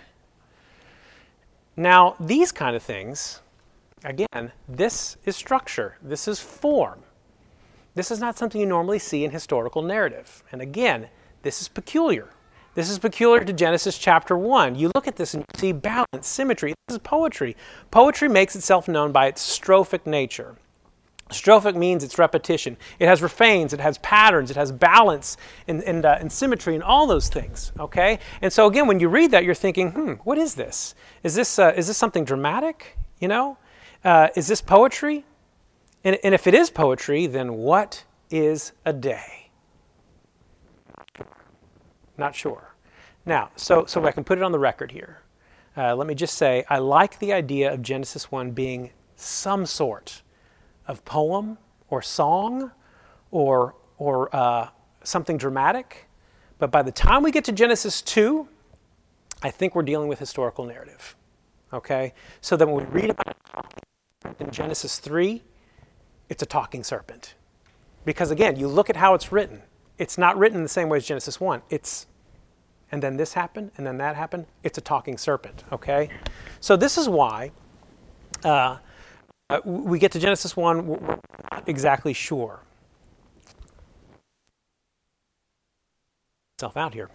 [1.76, 3.40] Now, these kind of things,
[4.02, 7.00] again, this is structure, this is form.
[7.94, 10.42] This is not something you normally see in historical narrative.
[10.50, 11.08] And again,
[11.42, 12.30] this is peculiar.
[12.74, 14.74] This is peculiar to Genesis chapter 1.
[14.74, 16.74] You look at this and you see balance, symmetry.
[16.88, 17.56] This is poetry.
[17.92, 20.56] Poetry makes itself known by its strophic nature.
[21.30, 22.76] Strophic means it's repetition.
[22.98, 26.84] It has refrains, it has patterns, it has balance and, and, uh, and, symmetry and
[26.84, 27.72] all those things.
[27.80, 28.18] Okay?
[28.42, 30.94] And so again, when you read that, you're thinking, hmm, what is this?
[31.22, 32.98] Is this, uh, is this something dramatic?
[33.20, 33.56] You know?
[34.04, 35.24] Uh, is this poetry?
[36.04, 39.50] And, and if it is poetry, then what is a day?
[42.18, 42.74] Not sure.
[43.24, 45.22] Now, so, so I can put it on the record here.
[45.76, 50.22] Uh, let me just say I like the idea of Genesis 1 being some sort
[50.86, 51.58] of poem
[51.88, 52.72] or song
[53.30, 54.68] or, or uh,
[55.02, 56.08] something dramatic.
[56.58, 58.48] But by the time we get to Genesis 2,
[59.42, 61.16] I think we're dealing with historical narrative.
[61.72, 62.14] Okay?
[62.40, 63.36] So that when we read about
[64.38, 65.42] in Genesis 3,
[66.28, 67.34] it's a talking serpent.
[68.04, 69.62] Because again, you look at how it's written.
[69.98, 71.62] It's not written the same way as Genesis 1.
[71.70, 72.06] It's
[72.92, 74.46] and then this happened, and then that happened.
[74.62, 76.10] It's a talking serpent, okay?
[76.60, 77.50] So this is why
[78.44, 78.76] uh,
[79.54, 82.60] uh we get to Genesis 1, we're not exactly sure.
[86.58, 87.10] Self out here.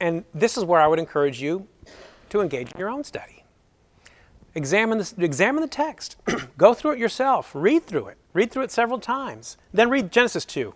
[0.00, 1.66] And this is where I would encourage you
[2.30, 3.44] to engage in your own study.
[4.54, 6.16] Examine, examine the text.
[6.58, 7.52] Go through it yourself.
[7.54, 8.18] Read through it.
[8.32, 9.56] Read through it several times.
[9.72, 10.74] Then read Genesis 2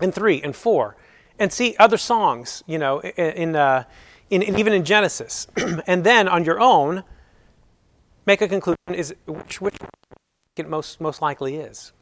[0.00, 0.96] and 3 and 4
[1.38, 3.84] and see other songs, you know, in, uh,
[4.28, 5.46] in, in even in Genesis.
[5.86, 7.04] and then on your own,
[8.26, 9.76] make a conclusion is which, which
[10.56, 11.92] it most, most likely is.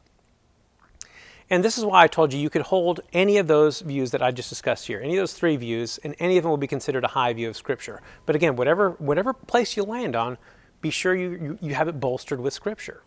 [1.49, 4.21] And this is why I told you you could hold any of those views that
[4.21, 6.67] I just discussed here, any of those three views, and any of them will be
[6.67, 8.01] considered a high view of Scripture.
[8.27, 10.37] But again, whatever, whatever place you land on,
[10.81, 13.01] be sure you, you, you have it bolstered with Scripture.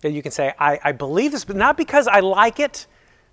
[0.00, 2.86] That you can say, I, I believe this, but not because I like it,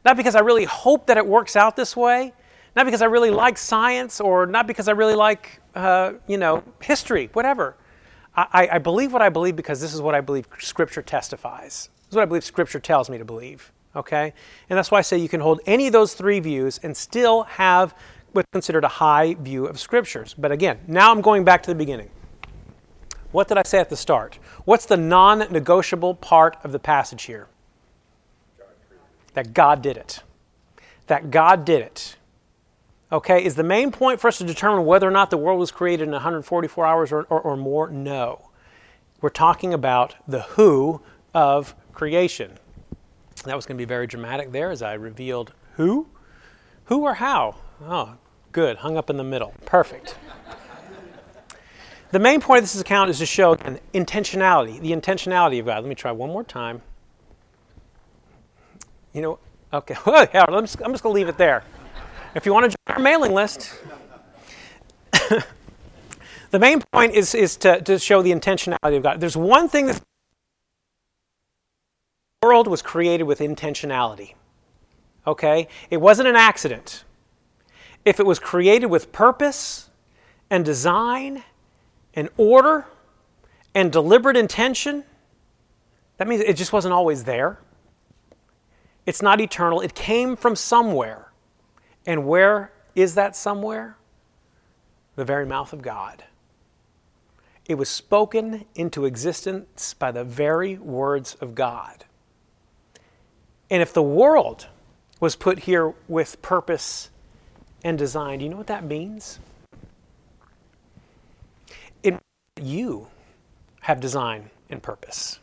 [0.05, 2.33] not because I really hope that it works out this way,
[2.75, 6.63] not because I really like science or not because I really like, uh, you know,
[6.79, 7.75] history, whatever.
[8.35, 11.89] I, I believe what I believe because this is what I believe Scripture testifies.
[11.97, 13.71] This is what I believe Scripture tells me to believe.
[13.95, 14.33] Okay?
[14.69, 17.43] And that's why I say you can hold any of those three views and still
[17.43, 17.95] have
[18.31, 20.33] what's considered a high view of Scriptures.
[20.33, 22.09] But again, now I'm going back to the beginning.
[23.31, 24.39] What did I say at the start?
[24.65, 27.47] What's the non negotiable part of the passage here?
[29.33, 30.21] that God did it.
[31.07, 32.15] That God did it.
[33.13, 35.69] Okay, is the main point for us to determine whether or not the world was
[35.69, 37.87] created in 144 hours or, or, or more?
[37.91, 38.49] No.
[39.21, 40.99] We're talking about the who
[41.31, 42.57] of creation.
[43.45, 46.07] That was going to be very dramatic there as I revealed who.
[46.85, 47.57] Who or how?
[47.83, 48.15] Oh,
[48.51, 48.77] good.
[48.77, 49.53] Hung up in the middle.
[49.63, 50.17] Perfect.
[52.09, 55.83] the main point of this account is to show an intentionality, the intentionality of God.
[55.83, 56.81] Let me try one more time.
[59.13, 59.39] You know,
[59.71, 61.63] okay, I'm I'm just going to leave it there.
[62.35, 63.75] If you want to join our mailing list,
[66.51, 69.19] the main point is, is to, to show the intentionality of God.
[69.19, 70.01] There's one thing that
[72.41, 74.33] the world was created with intentionality.
[75.27, 75.67] Okay?
[75.91, 77.03] It wasn't an accident.
[78.03, 79.89] If it was created with purpose
[80.49, 81.43] and design
[82.15, 82.85] and order
[83.75, 85.03] and deliberate intention,
[86.17, 87.59] that means it just wasn't always there.
[89.05, 89.81] It's not eternal.
[89.81, 91.27] It came from somewhere.
[92.05, 93.97] And where is that somewhere?
[95.15, 96.23] The very mouth of God.
[97.65, 102.05] It was spoken into existence by the very words of God.
[103.69, 104.67] And if the world
[105.19, 107.09] was put here with purpose
[107.83, 109.39] and design, do you know what that means?
[112.01, 112.19] It,
[112.61, 113.07] you
[113.81, 115.39] have design and purpose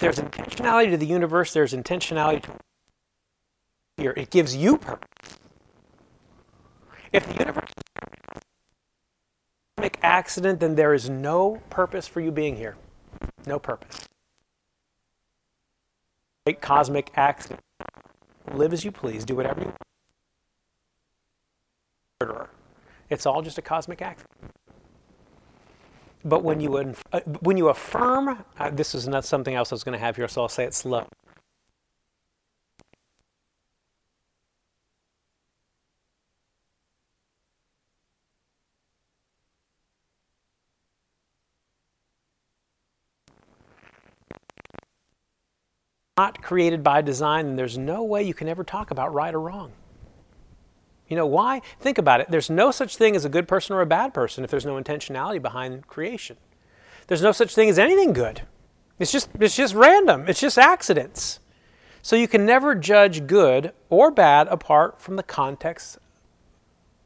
[0.00, 2.52] there's intentionality to the universe, there's intentionality to
[4.00, 4.14] here.
[4.16, 5.08] It gives you purpose.
[7.12, 8.00] If the universe is a
[9.76, 12.76] cosmic accident, then there is no purpose for you being here.
[13.46, 14.08] No purpose.
[16.46, 17.60] Great cosmic accident.
[18.52, 19.76] Live as you please, do whatever you want.
[23.10, 24.30] It's all just a cosmic accident.
[26.24, 29.84] But when you, uh, when you affirm, uh, this is not something else I was
[29.84, 31.06] going to have here, so I'll say it slow.
[46.20, 49.40] Not created by design, and there's no way you can ever talk about right or
[49.40, 49.72] wrong.
[51.08, 51.62] You know why?
[51.78, 52.26] Think about it.
[52.28, 54.74] There's no such thing as a good person or a bad person if there's no
[54.74, 56.36] intentionality behind creation.
[57.06, 58.42] There's no such thing as anything good.
[58.98, 60.26] It's just it's just random.
[60.28, 61.40] It's just accidents.
[62.02, 65.96] So you can never judge good or bad apart from the context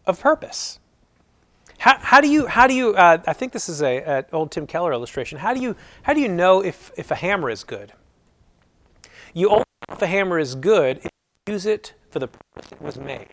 [0.06, 0.80] of purpose.
[1.78, 4.50] How, how do you how do you uh, I think this is a, an old
[4.50, 5.38] Tim Keller illustration.
[5.38, 7.92] How do you how do you know if if a hammer is good?
[9.34, 11.10] You only know if a hammer is good if
[11.46, 13.26] you use it for the purpose it was made.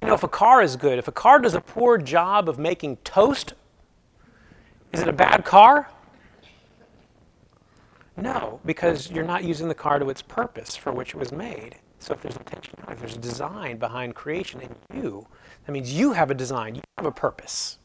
[0.00, 2.56] You know, if a car is good, if a car does a poor job of
[2.56, 3.54] making toast,
[4.92, 5.90] is it a bad car?
[8.16, 11.74] No, because you're not using the car to its purpose for which it was made.
[11.98, 15.26] So if there's intentionality, if there's a design behind creation in you,
[15.66, 17.78] that means you have a design, you have a purpose.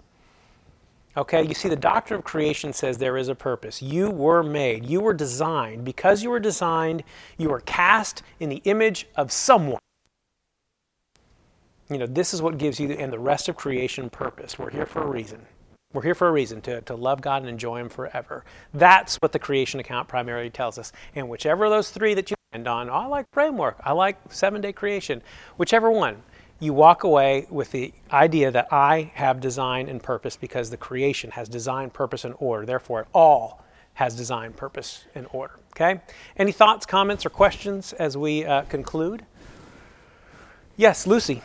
[1.18, 3.82] Okay, you see, the doctrine of creation says there is a purpose.
[3.82, 5.84] You were made, you were designed.
[5.84, 7.03] Because you were designed,
[7.39, 9.80] you were cast in the image of someone.
[11.89, 14.59] You know, this is what gives you and the rest of creation purpose.
[14.59, 15.41] We're here for a reason.
[15.91, 18.45] We're here for a reason to, to love God and enjoy Him forever.
[18.74, 20.91] That's what the creation account primarily tells us.
[21.15, 24.20] And whichever of those three that you end on, oh, I like framework, I like
[24.30, 25.24] seven day creation,
[25.55, 26.22] whichever one,
[26.59, 31.31] you walk away with the idea that I have design and purpose because the creation
[31.31, 32.65] has design, purpose, and order.
[32.65, 35.55] Therefore, it all has design, purpose, and order.
[35.75, 36.01] Okay?
[36.35, 39.25] Any thoughts, comments, or questions as we uh, conclude?
[40.77, 41.41] Yes, Lucy.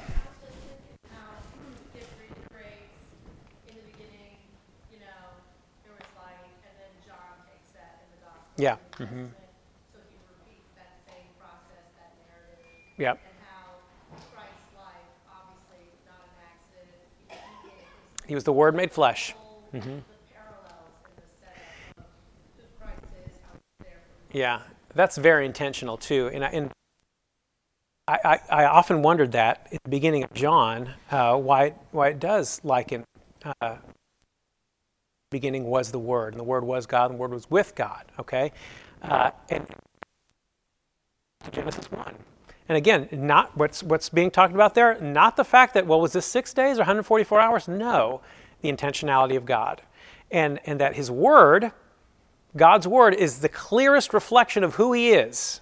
[8.58, 8.76] Yeah.
[8.92, 9.26] Mm-hmm.
[9.92, 12.62] So he repeats that same process, that narrative.
[12.96, 13.31] Yep.
[18.26, 19.34] He was the Word made flesh.
[19.74, 19.98] Mm-hmm.
[24.32, 24.60] Yeah,
[24.94, 26.30] that's very intentional too.
[26.32, 26.70] And I, and
[28.08, 32.18] I, I, I, often wondered that at the beginning of John, uh, why, why it
[32.18, 33.04] does liken.
[33.60, 33.76] Uh,
[35.30, 38.04] beginning was the Word, and the Word was God, and the Word was with God.
[38.18, 38.52] Okay,
[39.02, 39.66] uh, and
[41.50, 42.14] Genesis one.
[42.68, 44.98] And again, not what's what's being talked about there.
[45.00, 47.68] Not the fact that well, was this six days or 144 hours?
[47.68, 48.20] No,
[48.60, 49.82] the intentionality of God,
[50.30, 51.72] and and that His Word,
[52.56, 55.60] God's Word, is the clearest reflection of who He is.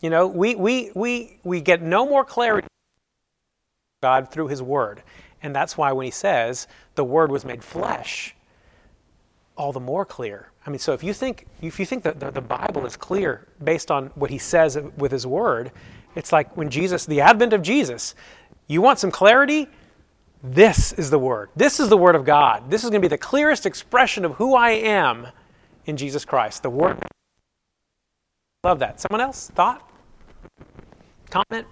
[0.00, 2.68] You know, we we we we get no more clarity
[4.02, 5.02] God through His Word,
[5.42, 8.36] and that's why when He says the Word was made flesh
[9.56, 10.50] all the more clear.
[10.66, 13.46] I mean, so if you think if you think that the, the, Bible is clear
[13.62, 15.70] based on what he says with his word,
[16.16, 18.14] it's like when Jesus, the advent of Jesus,
[18.66, 19.68] you want some clarity?
[20.42, 21.50] This is the word.
[21.54, 22.70] This is the word of God.
[22.70, 25.28] This is going to be the clearest expression of who I am
[25.84, 26.62] in Jesus Christ.
[26.62, 26.98] The word.
[28.64, 29.00] Love that.
[29.00, 29.50] Someone else?
[29.54, 29.88] Thought?
[31.30, 31.66] Comment?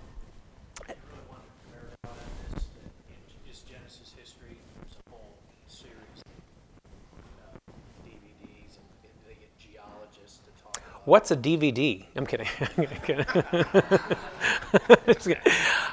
[11.05, 12.05] What's a DVD?
[12.17, 12.47] I'm kidding.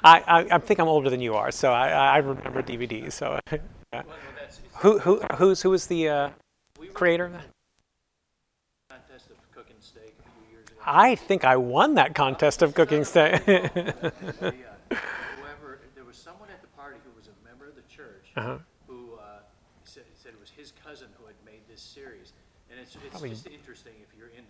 [0.04, 3.12] I, I, I, think I'm older than you are, so I, I remember DVDs.
[3.14, 3.40] So,
[3.94, 4.04] yeah.
[4.78, 6.30] who who who's who was the uh,
[6.94, 7.46] creator of that?
[10.86, 13.44] I think I won that contest of cooking steak.
[13.44, 13.80] whoever,
[15.96, 18.58] there was someone at the party who was a member of the church uh-huh.
[18.88, 19.42] who uh,
[19.84, 22.34] said, said, it was his cousin who had made this series,
[22.72, 23.71] and it's, it's just interesting if you're into.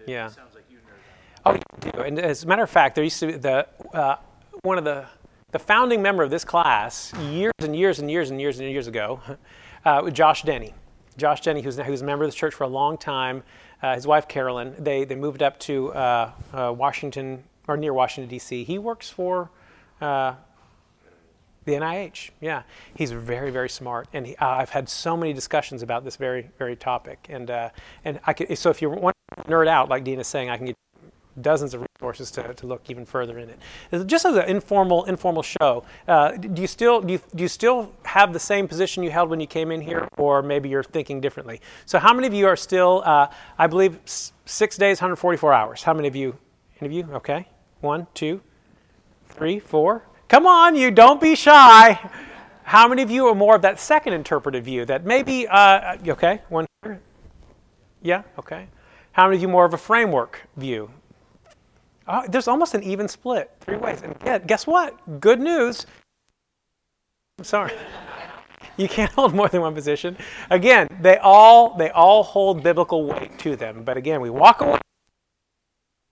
[0.07, 0.27] Yeah.
[0.27, 1.63] Sounds like you nerd out.
[1.81, 1.99] Oh, you do.
[2.01, 4.17] And as a matter of fact, there used to be the uh,
[4.63, 5.05] one of the
[5.51, 8.87] the founding member of this class years and years and years and years and years
[8.87, 9.19] ago,
[9.85, 10.73] uh, Josh Denny.
[11.17, 13.43] Josh Denny, who's, who's a member of the church for a long time,
[13.83, 18.29] uh, his wife Carolyn, they, they moved up to uh, uh Washington, or near Washington,
[18.29, 18.63] D.C.
[18.63, 19.51] He works for
[19.99, 20.35] uh,
[21.65, 22.29] the NIH.
[22.39, 22.63] Yeah,
[22.95, 26.49] he's very, very smart, and he, uh, I've had so many discussions about this very,
[26.57, 27.27] very topic.
[27.29, 27.49] And
[28.05, 29.10] and I could, so if you want
[29.47, 30.77] nerd out, like Dean is saying, I can get
[31.39, 34.05] dozens of resources to, to look even further in it.
[34.05, 37.91] Just as an informal informal show, uh, do you still do you, do you still
[38.03, 41.21] have the same position you held when you came in here, or maybe you're thinking
[41.21, 41.61] differently?
[41.85, 43.01] So, how many of you are still?
[43.05, 43.27] Uh,
[43.57, 45.83] I believe six days, 144 hours.
[45.83, 46.37] How many of you?
[46.79, 47.13] Any of you?
[47.15, 47.47] Okay,
[47.79, 48.41] one, two,
[49.29, 50.03] three, four.
[50.27, 51.99] Come on, you don't be shy.
[52.63, 54.85] How many of you are more of that second interpretive view?
[54.85, 56.67] That maybe uh, okay, one.
[58.01, 58.67] Yeah, okay.
[59.13, 60.91] How many of you more of a framework view?
[62.07, 64.01] Oh, there's almost an even split, three ways.
[64.01, 65.19] And guess what?
[65.19, 65.85] Good news.
[67.39, 67.73] I'm sorry.
[68.77, 70.17] You can't hold more than one position.
[70.49, 73.83] Again, they all they all hold biblical weight to them.
[73.83, 74.79] But again, we walk away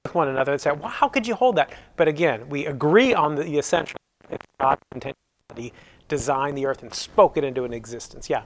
[0.03, 3.13] with one another and say, "Well, how could you hold that?" But again, we agree
[3.13, 3.97] on the, the essential.
[4.29, 5.71] It's God's intentionality
[6.09, 8.29] designed the earth and spoke it into an existence.
[8.29, 8.43] Yeah.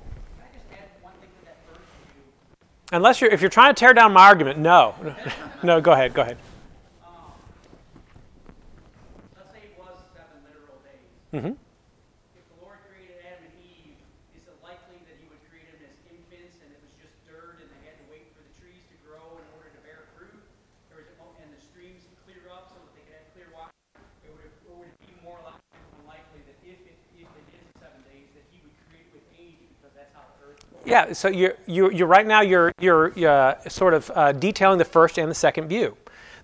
[2.93, 4.93] Unless you're if you're trying to tear down my argument, no,
[5.63, 5.81] no.
[5.81, 6.13] Go ahead.
[6.13, 6.37] Go ahead.
[11.33, 11.57] Mm-hmm.
[12.37, 13.97] If the Lord created Adam and Eve,
[14.37, 17.57] is it likely that he would create them as infants and it was just dirt
[17.57, 20.37] and they had to wait for the trees to grow in order to bear fruit?
[20.93, 23.73] Or is it, and the streams clear up so that they could have clear water?
[24.29, 25.41] Or would it, or would it be more
[26.05, 29.57] likely that if it, if it is seven days, that he would create with age
[29.81, 30.72] because that's how the earth works?
[30.85, 34.85] Yeah, so you're, you're, you're right now you're, you're uh, sort of uh, detailing the
[34.85, 35.97] first and the second view.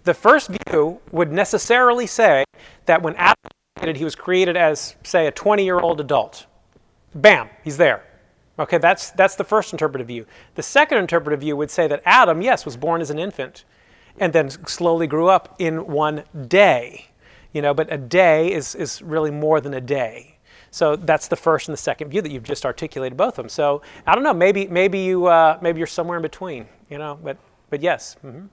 [0.03, 2.45] The first view would necessarily say
[2.85, 6.45] that when Adam was created, he was created as, say, a 20 year old adult.
[7.13, 8.05] Bam, he's there.
[8.57, 10.25] Okay, that's, that's the first interpretive view.
[10.55, 13.65] The second interpretive view would say that Adam, yes, was born as an infant
[14.19, 17.07] and then slowly grew up in one day.
[17.53, 20.37] You know, but a day is, is really more than a day.
[20.71, 23.49] So that's the first and the second view that you've just articulated both of them.
[23.49, 27.19] So I don't know, maybe maybe you uh, maybe you're somewhere in between, you know.
[27.23, 27.37] But
[27.69, 28.17] but yes.
[28.23, 28.47] Mm-hmm.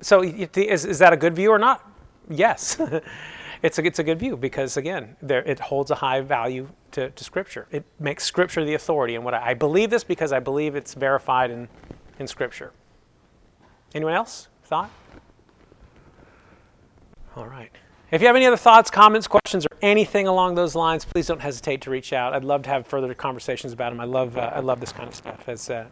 [0.00, 1.88] So is is that a good view or not?
[2.28, 2.80] Yes.
[3.62, 7.10] it's a, it's a good view because again there, it holds a high value to,
[7.10, 10.38] to scripture it makes scripture the authority and what I, I, believe this because i
[10.38, 11.68] believe it's verified in,
[12.18, 12.72] in scripture
[13.94, 14.90] anyone else thought
[17.36, 17.72] all right
[18.10, 21.40] if you have any other thoughts comments questions or anything along those lines please don't
[21.40, 24.50] hesitate to reach out i'd love to have further conversations about them i love uh,
[24.54, 25.86] i love this kind of stuff as uh,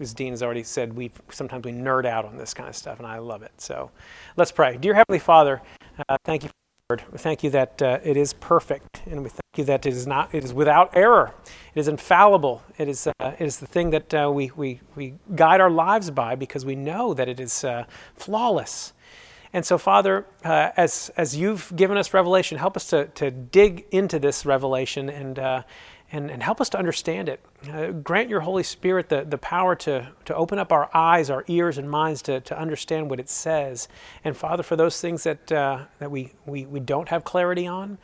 [0.00, 2.98] as Dean has already said, we sometimes we nerd out on this kind of stuff,
[2.98, 3.52] and I love it.
[3.58, 3.90] So,
[4.34, 4.78] let's pray.
[4.78, 5.60] Dear Heavenly Father,
[6.08, 6.50] uh, thank you
[6.90, 7.02] Lord.
[7.10, 10.06] We thank you that uh, it is perfect, and we thank you that it is
[10.06, 11.32] not, it is without error.
[11.74, 12.62] It is infallible.
[12.76, 16.10] It is, uh, it is the thing that uh, we, we, we guide our lives
[16.10, 18.92] by because we know that it is uh, flawless.
[19.54, 23.86] And so, Father, uh, as, as you've given us revelation, help us to, to dig
[23.92, 25.62] into this revelation and, uh,
[26.10, 27.40] and, and help us to understand it.
[27.70, 31.44] Uh, grant your Holy Spirit the, the power to, to open up our eyes, our
[31.46, 33.86] ears, and minds to, to understand what it says.
[34.24, 37.98] And Father, for those things that, uh, that we, we, we don't have clarity on,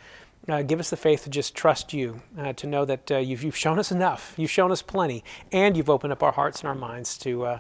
[0.49, 3.43] uh, give us the faith to just trust you, uh, to know that uh, you've,
[3.43, 6.69] you've shown us enough, you've shown us plenty, and you've opened up our hearts and
[6.69, 7.59] our minds to,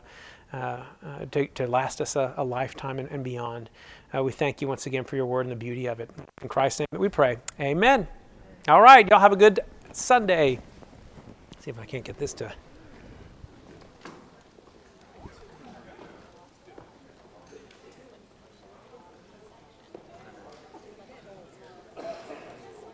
[0.53, 0.82] uh,
[1.30, 3.70] to, to, last us a, a lifetime and, and beyond.
[4.22, 6.11] we thank you once again for your word and the beauty of it.
[6.42, 7.38] In Christ's name we pray.
[7.61, 8.07] Amen.
[8.68, 9.61] All right, y'all have a good
[9.92, 10.59] Sunday.
[11.61, 12.53] See if I can't get this to